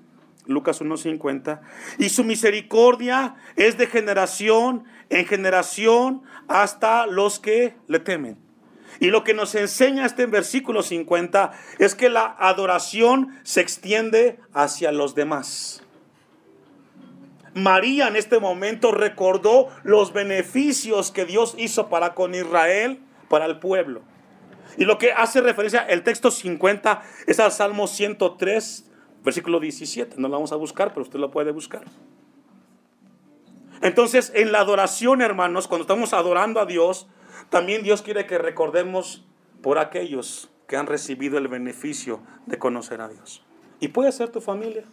Lucas 0.50 0.82
1.50, 0.82 1.62
y 2.00 2.10
su 2.10 2.24
misericordia 2.24 3.36
es 3.56 3.78
de 3.78 3.88
generación 3.88 4.84
en 5.10 5.26
generación 5.26 6.24
hasta 6.48 7.06
los 7.06 7.40
que 7.40 7.76
le 7.88 8.00
temen. 8.00 8.38
Y 9.00 9.10
lo 9.10 9.24
que 9.24 9.34
nos 9.34 9.54
enseña 9.56 10.06
este 10.06 10.26
versículo 10.26 10.82
50 10.82 11.52
es 11.78 11.96
que 11.96 12.10
la 12.10 12.36
adoración 12.40 13.40
se 13.44 13.62
extiende 13.62 14.40
hacia 14.54 14.92
los 14.92 15.16
demás. 15.16 15.84
María 17.54 18.08
en 18.08 18.16
este 18.16 18.40
momento 18.40 18.92
recordó 18.92 19.70
los 19.84 20.14
beneficios 20.14 21.12
que 21.12 21.26
Dios 21.26 21.56
hizo 21.58 21.90
para 21.90 22.14
con 22.16 22.34
Israel, 22.34 23.00
para 23.30 23.46
el 23.46 23.60
pueblo. 23.60 24.02
Y 24.78 24.86
lo 24.86 24.98
que 24.98 25.12
hace 25.12 25.42
referencia 25.42 25.82
el 25.82 26.04
texto 26.04 26.32
50 26.32 27.02
es 27.28 27.40
al 27.40 27.52
Salmo 27.52 27.88
103, 27.88 28.88
versículo 29.23 29.60
17. 29.60 30.15
No 30.17 30.27
lo 30.27 30.34
vamos 30.34 30.51
a 30.51 30.55
buscar, 30.55 30.89
pero 30.89 31.01
usted 31.01 31.19
lo 31.19 31.32
puede 31.32 31.51
buscar. 31.51 31.84
Entonces, 33.82 34.32
en 34.36 34.51
la 34.51 34.60
adoración, 34.60 35.21
hermanos, 35.21 35.67
cuando 35.67 35.84
estamos 35.84 36.13
adorando 36.13 36.60
a 36.60 36.65
Dios, 36.65 37.08
también 37.49 37.84
Dios 37.84 38.01
quiere 38.01 38.25
que 38.25 38.38
recordemos 38.38 39.25
por 39.62 39.79
aquellos 39.79 40.49
que 40.67 40.75
han 40.75 40.88
recibido 40.88 41.38
el 41.38 41.47
beneficio 41.47 42.21
de 42.45 42.60
conocer 42.60 43.01
a 43.01 43.08
Dios. 43.08 43.43
Y 43.79 43.89
puede 43.89 44.12
ser 44.12 44.29
tu 44.29 44.41
familia. 44.41 44.84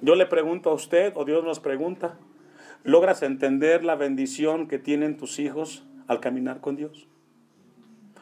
Yo 0.00 0.14
le 0.14 0.26
pregunto 0.26 0.70
a 0.70 0.74
usted, 0.74 1.12
o 1.16 1.24
Dios 1.24 1.44
nos 1.44 1.60
pregunta, 1.60 2.18
¿logras 2.84 3.22
entender 3.22 3.84
la 3.84 3.96
bendición 3.96 4.68
que 4.68 4.78
tienen 4.78 5.16
tus 5.16 5.38
hijos 5.38 5.84
al 6.06 6.20
caminar 6.20 6.60
con 6.60 6.76
Dios? 6.76 7.08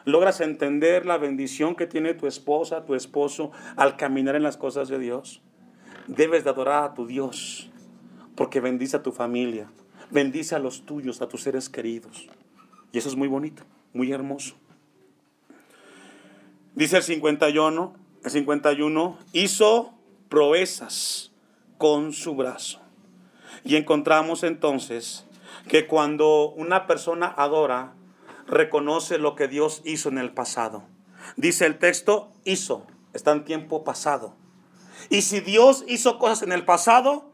¿Logras 0.07 0.39
entender 0.39 1.05
la 1.05 1.17
bendición 1.17 1.75
que 1.75 1.85
tiene 1.85 2.13
tu 2.13 2.27
esposa, 2.27 2.85
tu 2.85 2.95
esposo 2.95 3.51
al 3.75 3.97
caminar 3.97 4.37
en 4.37 4.43
las 4.43 4.55
cosas 4.55 4.87
de 4.87 4.99
Dios? 4.99 5.41
Debes 6.07 6.45
de 6.45 6.49
adorar 6.49 6.85
a 6.85 6.93
tu 6.93 7.05
Dios, 7.05 7.69
porque 8.33 8.61
bendice 8.61 8.95
a 8.95 9.03
tu 9.03 9.11
familia, 9.11 9.69
bendice 10.09 10.55
a 10.55 10.59
los 10.59 10.85
tuyos, 10.85 11.21
a 11.21 11.27
tus 11.27 11.41
seres 11.43 11.67
queridos. 11.67 12.29
Y 12.93 12.99
eso 12.99 13.09
es 13.09 13.17
muy 13.17 13.27
bonito, 13.27 13.63
muy 13.91 14.13
hermoso. 14.13 14.55
Dice 16.73 16.95
el 16.95 17.03
51, 17.03 17.93
el 18.23 18.31
51, 18.31 19.19
hizo 19.33 19.93
proezas 20.29 21.33
con 21.77 22.13
su 22.13 22.33
brazo. 22.33 22.79
Y 23.65 23.75
encontramos 23.75 24.43
entonces 24.43 25.27
que 25.67 25.85
cuando 25.85 26.51
una 26.51 26.87
persona 26.87 27.27
adora, 27.27 27.96
reconoce 28.47 29.17
lo 29.17 29.35
que 29.35 29.47
Dios 29.47 29.81
hizo 29.85 30.09
en 30.09 30.17
el 30.17 30.33
pasado. 30.33 30.83
Dice 31.35 31.65
el 31.65 31.77
texto, 31.77 32.31
hizo, 32.43 32.87
está 33.13 33.31
en 33.31 33.45
tiempo 33.45 33.83
pasado. 33.83 34.33
Y 35.09 35.21
si 35.21 35.39
Dios 35.39 35.83
hizo 35.87 36.17
cosas 36.17 36.41
en 36.41 36.51
el 36.51 36.65
pasado, 36.65 37.31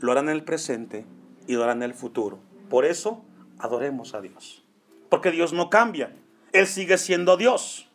lo 0.00 0.12
hará 0.12 0.20
en 0.20 0.28
el 0.28 0.44
presente 0.44 1.04
y 1.46 1.54
lo 1.54 1.64
hará 1.64 1.72
en 1.72 1.82
el 1.82 1.94
futuro. 1.94 2.38
Por 2.70 2.84
eso, 2.84 3.24
adoremos 3.58 4.14
a 4.14 4.20
Dios. 4.20 4.64
Porque 5.08 5.30
Dios 5.30 5.52
no 5.52 5.70
cambia. 5.70 6.14
Él 6.52 6.66
sigue 6.66 6.98
siendo 6.98 7.36
Dios. 7.36 7.88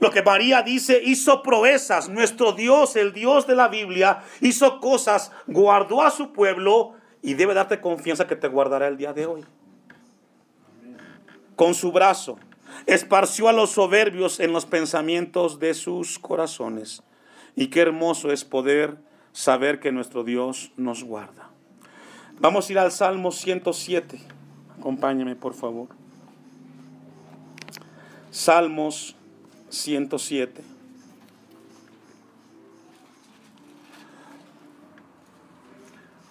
Lo 0.00 0.10
que 0.10 0.22
María 0.22 0.62
dice, 0.62 1.00
hizo 1.02 1.42
proezas. 1.42 2.08
Nuestro 2.08 2.52
Dios, 2.52 2.96
el 2.96 3.12
Dios 3.12 3.46
de 3.46 3.56
la 3.56 3.68
Biblia, 3.68 4.22
hizo 4.40 4.80
cosas, 4.80 5.32
guardó 5.46 6.02
a 6.02 6.10
su 6.10 6.32
pueblo 6.32 6.94
y 7.22 7.34
debe 7.34 7.54
darte 7.54 7.80
confianza 7.80 8.26
que 8.26 8.36
te 8.36 8.48
guardará 8.48 8.88
el 8.88 8.98
día 8.98 9.12
de 9.12 9.26
hoy. 9.26 9.44
Con 11.56 11.74
su 11.74 11.90
brazo, 11.90 12.38
esparció 12.84 13.48
a 13.48 13.52
los 13.52 13.70
soberbios 13.70 14.40
en 14.40 14.52
los 14.52 14.66
pensamientos 14.66 15.58
de 15.58 15.72
sus 15.72 16.18
corazones. 16.18 17.02
Y 17.54 17.68
qué 17.68 17.80
hermoso 17.80 18.30
es 18.30 18.44
poder 18.44 18.98
saber 19.32 19.80
que 19.80 19.90
nuestro 19.90 20.22
Dios 20.22 20.70
nos 20.76 21.02
guarda. 21.02 21.50
Vamos 22.38 22.68
a 22.68 22.72
ir 22.72 22.78
al 22.78 22.92
Salmo 22.92 23.32
107. 23.32 24.20
Acompáñeme, 24.78 25.34
por 25.34 25.54
favor. 25.54 25.88
Salmos 28.30 29.16
107. 29.70 30.62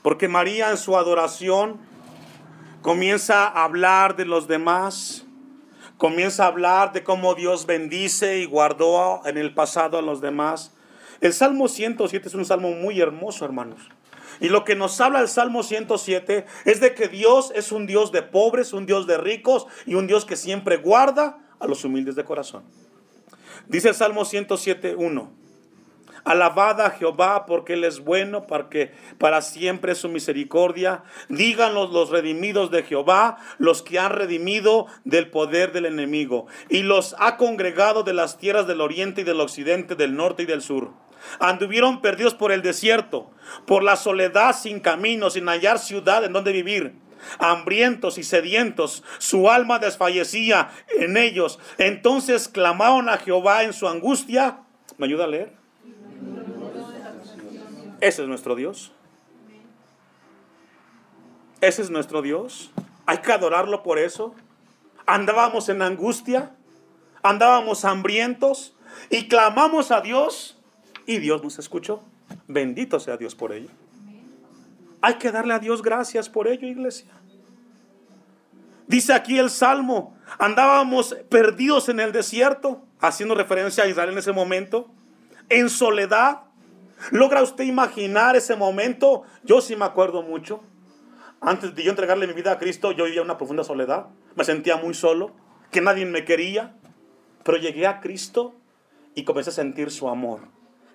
Porque 0.03 0.27
María 0.27 0.69
en 0.69 0.77
su 0.77 0.95
adoración 0.95 1.79
comienza 2.85 3.47
a 3.47 3.63
hablar 3.63 4.15
de 4.15 4.25
los 4.25 4.47
demás, 4.47 5.25
comienza 5.97 6.43
a 6.43 6.49
hablar 6.49 6.93
de 6.93 7.03
cómo 7.03 7.33
Dios 7.33 7.65
bendice 7.65 8.37
y 8.37 8.45
guardó 8.45 9.23
en 9.25 9.39
el 9.39 9.55
pasado 9.55 9.97
a 9.97 10.03
los 10.03 10.21
demás. 10.21 10.71
El 11.19 11.33
Salmo 11.33 11.67
107 11.67 12.27
es 12.27 12.35
un 12.35 12.45
salmo 12.45 12.69
muy 12.73 13.01
hermoso, 13.01 13.43
hermanos. 13.43 13.81
Y 14.39 14.49
lo 14.49 14.63
que 14.63 14.75
nos 14.75 15.01
habla 15.01 15.21
el 15.21 15.29
Salmo 15.29 15.63
107 15.63 16.45
es 16.65 16.79
de 16.79 16.93
que 16.93 17.07
Dios 17.07 17.51
es 17.55 17.71
un 17.71 17.87
Dios 17.87 18.11
de 18.11 18.21
pobres, 18.21 18.71
un 18.71 18.85
Dios 18.85 19.07
de 19.07 19.17
ricos 19.17 19.65
y 19.87 19.95
un 19.95 20.05
Dios 20.05 20.23
que 20.23 20.35
siempre 20.35 20.77
guarda 20.77 21.39
a 21.59 21.65
los 21.65 21.83
humildes 21.85 22.13
de 22.13 22.23
corazón. 22.23 22.65
Dice 23.67 23.89
el 23.89 23.95
Salmo 23.95 24.25
107, 24.25 24.93
1. 24.95 25.44
Alabad 26.25 26.81
a 26.81 26.89
Jehová 26.89 27.45
porque 27.45 27.73
Él 27.73 27.83
es 27.83 27.99
bueno, 27.99 28.47
porque 28.47 28.91
para 29.19 29.41
siempre 29.43 29.91
es 29.91 29.99
su 29.99 30.09
misericordia. 30.09 31.03
Díganlos 31.29 31.91
los 31.91 32.09
redimidos 32.09 32.71
de 32.71 32.81
Jehová, 32.81 33.37
los 33.59 33.83
que 33.83 33.99
han 33.99 34.11
redimido 34.11 34.87
del 35.03 35.29
poder 35.29 35.71
del 35.71 35.85
enemigo. 35.85 36.47
Y 36.67 36.81
los 36.81 37.15
ha 37.19 37.37
congregado 37.37 38.01
de 38.01 38.13
las 38.13 38.39
tierras 38.39 38.65
del 38.65 38.81
oriente 38.81 39.21
y 39.21 39.23
del 39.23 39.39
occidente, 39.39 39.95
del 39.95 40.15
norte 40.15 40.43
y 40.43 40.45
del 40.47 40.63
sur. 40.63 40.93
Anduvieron 41.39 42.01
perdidos 42.01 42.33
por 42.33 42.51
el 42.51 42.63
desierto, 42.63 43.31
por 43.67 43.83
la 43.83 43.95
soledad 43.95 44.55
sin 44.55 44.79
camino, 44.79 45.29
sin 45.29 45.47
hallar 45.47 45.77
ciudad 45.77 46.23
en 46.25 46.33
donde 46.33 46.51
vivir 46.51 47.05
hambrientos 47.39 48.17
y 48.17 48.23
sedientos, 48.23 49.03
su 49.17 49.49
alma 49.49 49.79
desfallecía 49.79 50.69
en 50.97 51.17
ellos. 51.17 51.59
Entonces 51.77 52.47
clamaron 52.47 53.09
a 53.09 53.17
Jehová 53.17 53.63
en 53.63 53.73
su 53.73 53.87
angustia. 53.87 54.59
¿Me 54.97 55.07
ayuda 55.07 55.25
a 55.25 55.27
leer? 55.27 55.64
Ese 58.01 58.21
es 58.21 58.27
nuestro 58.27 58.55
Dios. 58.55 58.91
Ese 61.61 61.81
es 61.81 61.89
nuestro 61.89 62.21
Dios. 62.21 62.71
Hay 63.05 63.19
que 63.19 63.31
adorarlo 63.31 63.83
por 63.83 63.97
eso. 63.99 64.35
Andábamos 65.05 65.69
en 65.69 65.81
angustia, 65.81 66.55
andábamos 67.23 67.85
hambrientos 67.85 68.75
y 69.09 69.27
clamamos 69.27 69.91
a 69.91 70.01
Dios 70.01 70.57
y 71.05 71.19
Dios 71.19 71.43
nos 71.43 71.59
escuchó. 71.59 72.03
Bendito 72.47 72.99
sea 72.99 73.17
Dios 73.17 73.35
por 73.35 73.53
ello. 73.53 73.69
Hay 75.01 75.15
que 75.15 75.31
darle 75.31 75.53
a 75.53 75.59
Dios 75.59 75.81
gracias 75.81 76.29
por 76.29 76.47
ello, 76.47 76.67
iglesia. 76.67 77.11
Dice 78.87 79.13
aquí 79.13 79.39
el 79.39 79.49
Salmo, 79.49 80.15
andábamos 80.37 81.15
perdidos 81.29 81.89
en 81.89 81.99
el 81.99 82.11
desierto, 82.11 82.83
haciendo 82.99 83.35
referencia 83.35 83.83
a 83.83 83.87
Israel 83.87 84.11
en 84.11 84.17
ese 84.19 84.31
momento, 84.31 84.91
en 85.49 85.69
soledad. 85.69 86.41
¿Logra 87.11 87.41
usted 87.41 87.65
imaginar 87.65 88.35
ese 88.35 88.55
momento? 88.55 89.23
Yo 89.43 89.61
sí 89.61 89.75
me 89.75 89.85
acuerdo 89.85 90.21
mucho. 90.21 90.61
Antes 91.41 91.75
de 91.75 91.83
yo 91.83 91.91
entregarle 91.91 92.27
mi 92.27 92.33
vida 92.33 92.53
a 92.53 92.57
Cristo, 92.57 92.91
yo 92.91 93.05
vivía 93.05 93.21
una 93.21 93.37
profunda 93.37 93.63
soledad. 93.63 94.07
Me 94.35 94.43
sentía 94.43 94.77
muy 94.77 94.93
solo, 94.93 95.31
que 95.71 95.81
nadie 95.81 96.05
me 96.05 96.25
quería. 96.25 96.75
Pero 97.43 97.57
llegué 97.57 97.85
a 97.85 97.99
Cristo 97.99 98.55
y 99.13 99.23
comencé 99.23 99.51
a 99.51 99.53
sentir 99.53 99.91
su 99.91 100.09
amor, 100.09 100.41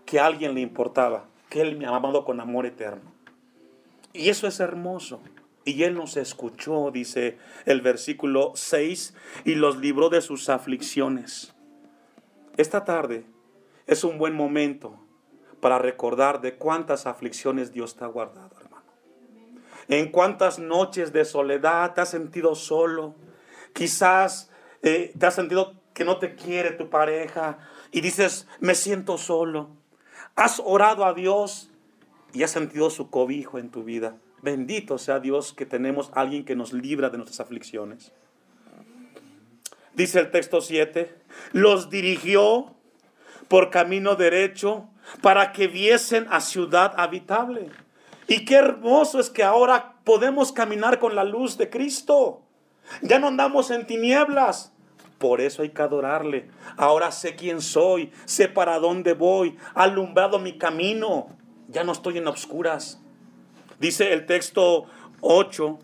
que 0.05 0.19
a 0.19 0.27
alguien 0.27 0.55
le 0.55 0.61
importaba, 0.61 1.27
que 1.49 1.61
Él 1.61 1.77
me 1.77 1.87
ha 1.87 1.95
amado 1.95 2.25
con 2.25 2.41
amor 2.41 2.67
eterno. 2.67 3.13
Y 4.13 4.29
eso 4.29 4.47
es 4.47 4.59
hermoso. 4.59 5.21
Y 5.65 5.85
Él 5.85 5.95
nos 5.95 6.17
escuchó, 6.17 6.91
dice 6.91 7.39
el 7.67 7.81
versículo 7.83 8.53
6, 8.55 9.15
y 9.45 9.55
los 9.55 9.79
libró 9.79 10.09
de 10.09 10.21
sus 10.21 10.49
aflicciones. 10.49 11.55
Esta 12.57 12.85
tarde 12.85 13.25
es 13.91 14.05
un 14.05 14.19
buen 14.19 14.35
momento 14.35 14.97
para 15.61 15.81
recordar 15.81 16.41
de 16.41 16.55
cuántas 16.55 17.07
aflicciones 17.07 17.73
Dios 17.73 17.97
te 17.97 18.05
ha 18.05 18.07
guardado, 18.07 18.57
hermano. 18.61 18.85
En 19.89 20.13
cuántas 20.13 20.61
noches 20.61 21.13
de 21.13 21.25
soledad 21.25 21.93
te 21.93 22.01
has 22.01 22.09
sentido 22.09 22.55
solo. 22.55 23.17
Quizás 23.73 24.49
eh, 24.83 25.13
te 25.19 25.27
has 25.27 25.35
sentido 25.35 25.75
que 25.93 26.05
no 26.05 26.19
te 26.19 26.37
quiere 26.37 26.71
tu 26.71 26.89
pareja 26.89 27.59
y 27.91 28.01
dices, 28.01 28.47
me 28.61 28.77
siento 28.77 29.19
solo. 29.19 29.71
Has 30.37 30.63
orado 30.65 31.05
a 31.05 31.13
Dios 31.13 31.73
y 32.33 32.45
has 32.45 32.53
sentido 32.53 32.91
su 32.91 33.11
cobijo 33.11 33.59
en 33.59 33.71
tu 33.71 33.83
vida. 33.83 34.17
Bendito 34.41 34.99
sea 34.99 35.19
Dios 35.19 35.53
que 35.53 35.67
tenemos 35.67 36.13
alguien 36.15 36.45
que 36.45 36.55
nos 36.55 36.73
libra 36.73 37.11
de 37.11 37.17
nuestras 37.19 37.41
aflicciones. 37.41 38.13
Dice 39.95 40.21
el 40.21 40.31
texto 40.31 40.61
7, 40.61 41.13
los 41.51 41.91
dirigió 41.91 42.77
por 43.51 43.69
camino 43.69 44.15
derecho 44.15 44.89
para 45.21 45.53
que 45.53 45.67
viesen 45.67 46.27
a 46.31 46.41
ciudad 46.41 46.95
habitable. 46.97 47.69
Y 48.29 48.47
qué 48.47 48.55
hermoso 48.55 49.21
es 49.21 49.29
que 49.29 49.43
ahora 49.43 49.97
podemos 50.05 50.53
caminar 50.53 51.01
con 51.01 51.15
la 51.15 51.25
luz 51.25 51.59
de 51.59 51.69
Cristo. 51.69 52.43
Ya 53.03 53.19
no 53.19 53.27
andamos 53.27 53.71
en 53.71 53.87
tinieblas. 53.87 54.73
Por 55.19 55.43
eso 55.43 55.63
hay 55.63 55.71
que 55.71 55.83
adorarle. 55.83 56.49
Ahora 56.79 57.11
sé 57.11 57.35
quién 57.35 57.61
soy, 57.61 58.13
sé 58.25 58.49
para 58.49 58.79
dónde 58.79 59.13
voy, 59.15 59.59
alumbrado 59.75 60.39
mi 60.39 60.57
camino 60.57 61.29
ya 61.71 61.85
no 61.85 61.93
estoy 61.93 62.19
en 62.19 62.27
obscuras. 62.27 63.01
Dice 63.79 64.13
el 64.13 64.27
texto 64.27 64.87
8, 65.21 65.79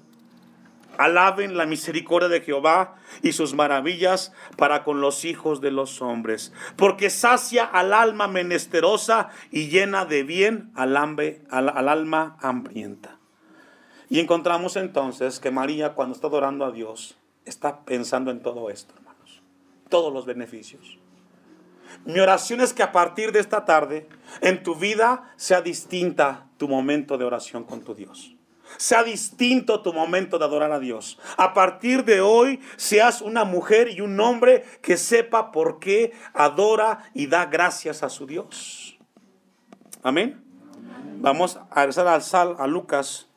alaben 0.99 1.57
la 1.57 1.67
misericordia 1.67 2.29
de 2.29 2.41
Jehová 2.41 2.97
y 3.23 3.33
sus 3.33 3.55
maravillas 3.55 4.33
para 4.57 4.85
con 4.85 5.01
los 5.01 5.25
hijos 5.25 5.61
de 5.61 5.71
los 5.71 6.03
hombres, 6.03 6.53
porque 6.77 7.11
sacia 7.11 7.65
al 7.65 7.93
alma 7.93 8.29
menesterosa 8.29 9.29
y 9.51 9.69
llena 9.69 10.05
de 10.05 10.23
bien 10.23 10.71
al, 10.75 10.97
al 10.97 11.89
alma 11.89 12.37
hambrienta. 12.41 13.19
Y 14.09 14.21
encontramos 14.21 14.77
entonces 14.77 15.41
que 15.41 15.51
María 15.51 15.95
cuando 15.95 16.15
está 16.15 16.29
adorando 16.29 16.65
a 16.65 16.71
Dios 16.71 17.17
está 17.45 17.85
pensando 17.85 18.31
en 18.31 18.41
todo 18.41 18.71
esto, 18.71 18.95
hermanos, 18.97 19.43
todos 19.89 20.13
los 20.13 20.27
beneficios. 20.27 20.99
Mi 22.05 22.21
oración 22.21 22.61
es 22.61 22.73
que 22.73 22.83
a 22.83 22.93
partir 22.93 23.33
de 23.33 23.41
esta 23.41 23.65
tarde 23.65 24.09
en 24.41 24.63
tu 24.63 24.75
vida 24.75 25.33
sea 25.37 25.61
distinta 25.63 26.47
tu 26.57 26.69
momento 26.69 27.19
de 27.19 27.25
oración 27.25 27.65
con 27.65 27.83
tu 27.83 27.95
Dios. 27.95 28.36
Sea 28.77 29.05
distinto 29.05 29.83
tu 29.83 29.93
momento 29.93 30.39
de 30.39 30.45
adorar 30.45 30.73
a 30.73 30.79
Dios. 30.79 31.19
A 31.37 31.55
partir 31.55 32.05
de 32.05 32.21
hoy 32.21 32.61
seas 32.77 33.23
una 33.23 33.45
mujer 33.45 33.91
y 33.91 34.01
un 34.01 34.19
hombre 34.21 34.65
que 34.83 34.97
sepa 34.97 35.53
por 35.53 35.79
qué 35.79 36.13
adora 36.35 37.11
y 37.15 37.27
da 37.27 37.47
gracias 37.47 38.03
a 38.03 38.09
su 38.09 38.27
Dios. 38.27 38.99
Amén. 40.03 40.43
Vamos 41.19 41.59
a 41.71 41.81
regresar 41.81 42.07
al 42.07 42.23
Sal 42.23 42.57
a 42.59 42.67
Lucas 42.67 43.29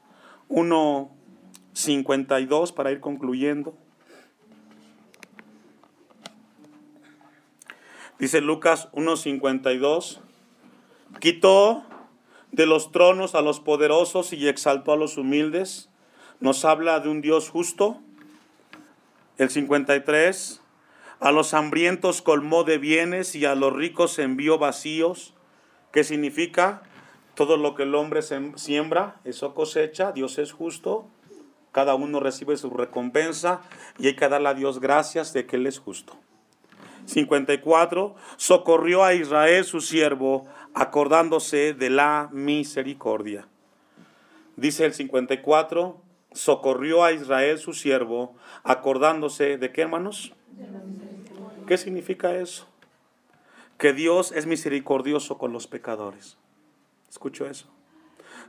1:52 0.50 2.74
para 2.74 2.92
ir 2.92 3.00
concluyendo. 3.00 3.74
Dice 8.20 8.42
Lucas 8.42 8.90
1.52, 8.92 10.20
quitó 11.22 11.86
de 12.52 12.66
los 12.66 12.92
tronos 12.92 13.36
a 13.36 13.42
los 13.42 13.60
poderosos 13.60 14.34
y 14.34 14.48
exaltó 14.48 14.92
a 14.92 14.98
los 14.98 15.18
humildes. 15.18 15.90
Nos 16.40 16.66
habla 16.66 17.00
de 17.00 17.10
un 17.10 17.22
Dios 17.22 17.50
justo. 17.50 18.00
El 19.38 19.50
53, 19.50 20.62
a 21.20 21.32
los 21.32 21.54
hambrientos 21.54 22.22
colmó 22.22 22.64
de 22.64 22.78
bienes 22.78 23.36
y 23.36 23.46
a 23.46 23.56
los 23.56 23.74
ricos 23.74 24.20
envió 24.20 24.58
vacíos. 24.58 25.34
¿Qué 25.92 26.04
significa? 26.04 26.84
Todo 27.36 27.58
lo 27.58 27.76
que 27.76 27.84
el 27.84 27.96
hombre 27.96 28.22
siembra, 28.56 29.20
eso 29.24 29.54
cosecha. 29.54 30.12
Dios 30.12 30.38
es 30.40 30.52
justo. 30.52 31.08
Cada 31.72 31.96
uno 31.96 32.20
recibe 32.20 32.58
su 32.58 32.70
recompensa 32.70 33.62
y 33.98 34.08
hay 34.08 34.16
que 34.16 34.28
darle 34.28 34.50
a 34.50 34.54
Dios 34.54 34.80
gracias 34.80 35.34
de 35.34 35.46
que 35.46 35.56
Él 35.56 35.68
es 35.68 35.80
justo. 35.80 36.18
54, 37.10 38.16
socorrió 38.38 39.04
a 39.04 39.14
Israel 39.14 39.66
su 39.66 39.82
siervo, 39.82 40.48
acordándose 40.74 41.74
de 41.74 41.90
la 41.90 42.30
misericordia. 42.32 43.48
Dice 44.56 44.86
el 44.86 44.94
54, 44.94 46.02
socorrió 46.32 47.04
a 47.04 47.12
Israel 47.12 47.58
su 47.58 47.74
siervo, 47.74 48.36
acordándose 48.64 49.58
de 49.58 49.72
qué 49.72 49.82
hermanos? 49.82 50.34
¿Qué 51.68 51.78
significa 51.78 52.36
eso? 52.36 52.70
que 53.80 53.94
Dios 53.94 54.34
es 54.34 54.46
misericordioso 54.46 55.38
con 55.38 55.54
los 55.54 55.66
pecadores. 55.66 56.38
Escucho 57.10 57.48
eso. 57.48 57.68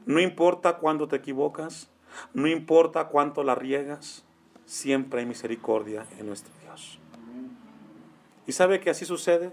No 0.05 0.21
importa 0.21 0.79
cuándo 0.79 1.07
te 1.07 1.17
equivocas, 1.17 1.89
no 2.35 2.49
importa 2.49 3.07
cuánto 3.07 3.45
la 3.45 3.55
riegas, 3.55 4.25
siempre 4.67 5.21
hay 5.21 5.27
misericordia 5.27 6.05
en 6.19 6.27
nuestro 6.27 6.53
Dios. 6.63 7.00
¿Y 8.47 8.53
sabe 8.53 8.81
que 8.81 8.91
así 8.91 9.05
sucede? 9.05 9.53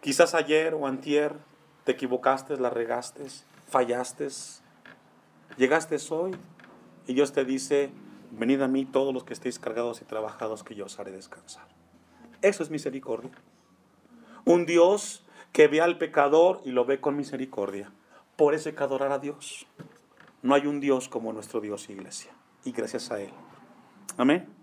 Quizás 0.00 0.34
ayer 0.34 0.74
o 0.74 0.86
antier 0.86 1.34
te 1.84 1.92
equivocaste, 1.92 2.56
la 2.56 2.70
regaste, 2.70 3.24
fallaste, 3.68 4.28
llegaste 5.56 5.96
hoy 6.10 6.32
y 7.06 7.14
Dios 7.14 7.32
te 7.32 7.44
dice, 7.44 7.90
venid 8.30 8.60
a 8.60 8.68
mí 8.68 8.84
todos 8.84 9.12
los 9.12 9.24
que 9.24 9.32
estéis 9.32 9.58
cargados 9.58 10.02
y 10.02 10.04
trabajados, 10.04 10.62
que 10.62 10.74
yo 10.74 10.84
os 10.84 10.98
haré 10.98 11.10
descansar. 11.10 11.66
Eso 12.42 12.62
es 12.62 12.70
misericordia. 12.70 13.32
Un 14.44 14.66
Dios 14.66 15.24
que 15.52 15.66
ve 15.66 15.80
al 15.80 15.98
pecador 15.98 16.60
y 16.64 16.70
lo 16.70 16.84
ve 16.84 17.00
con 17.00 17.16
misericordia. 17.16 17.90
Por 18.36 18.54
eso 18.54 18.68
hay 18.68 18.74
que 18.74 18.84
adorar 18.84 19.10
a 19.10 19.18
Dios. 19.18 19.66
No 20.42 20.54
hay 20.54 20.66
un 20.66 20.80
Dios 20.80 21.08
como 21.08 21.32
nuestro 21.32 21.60
Dios, 21.60 21.90
iglesia. 21.90 22.30
Y 22.64 22.72
gracias 22.72 23.10
a 23.10 23.20
Él. 23.20 23.30
Amén. 24.16 24.57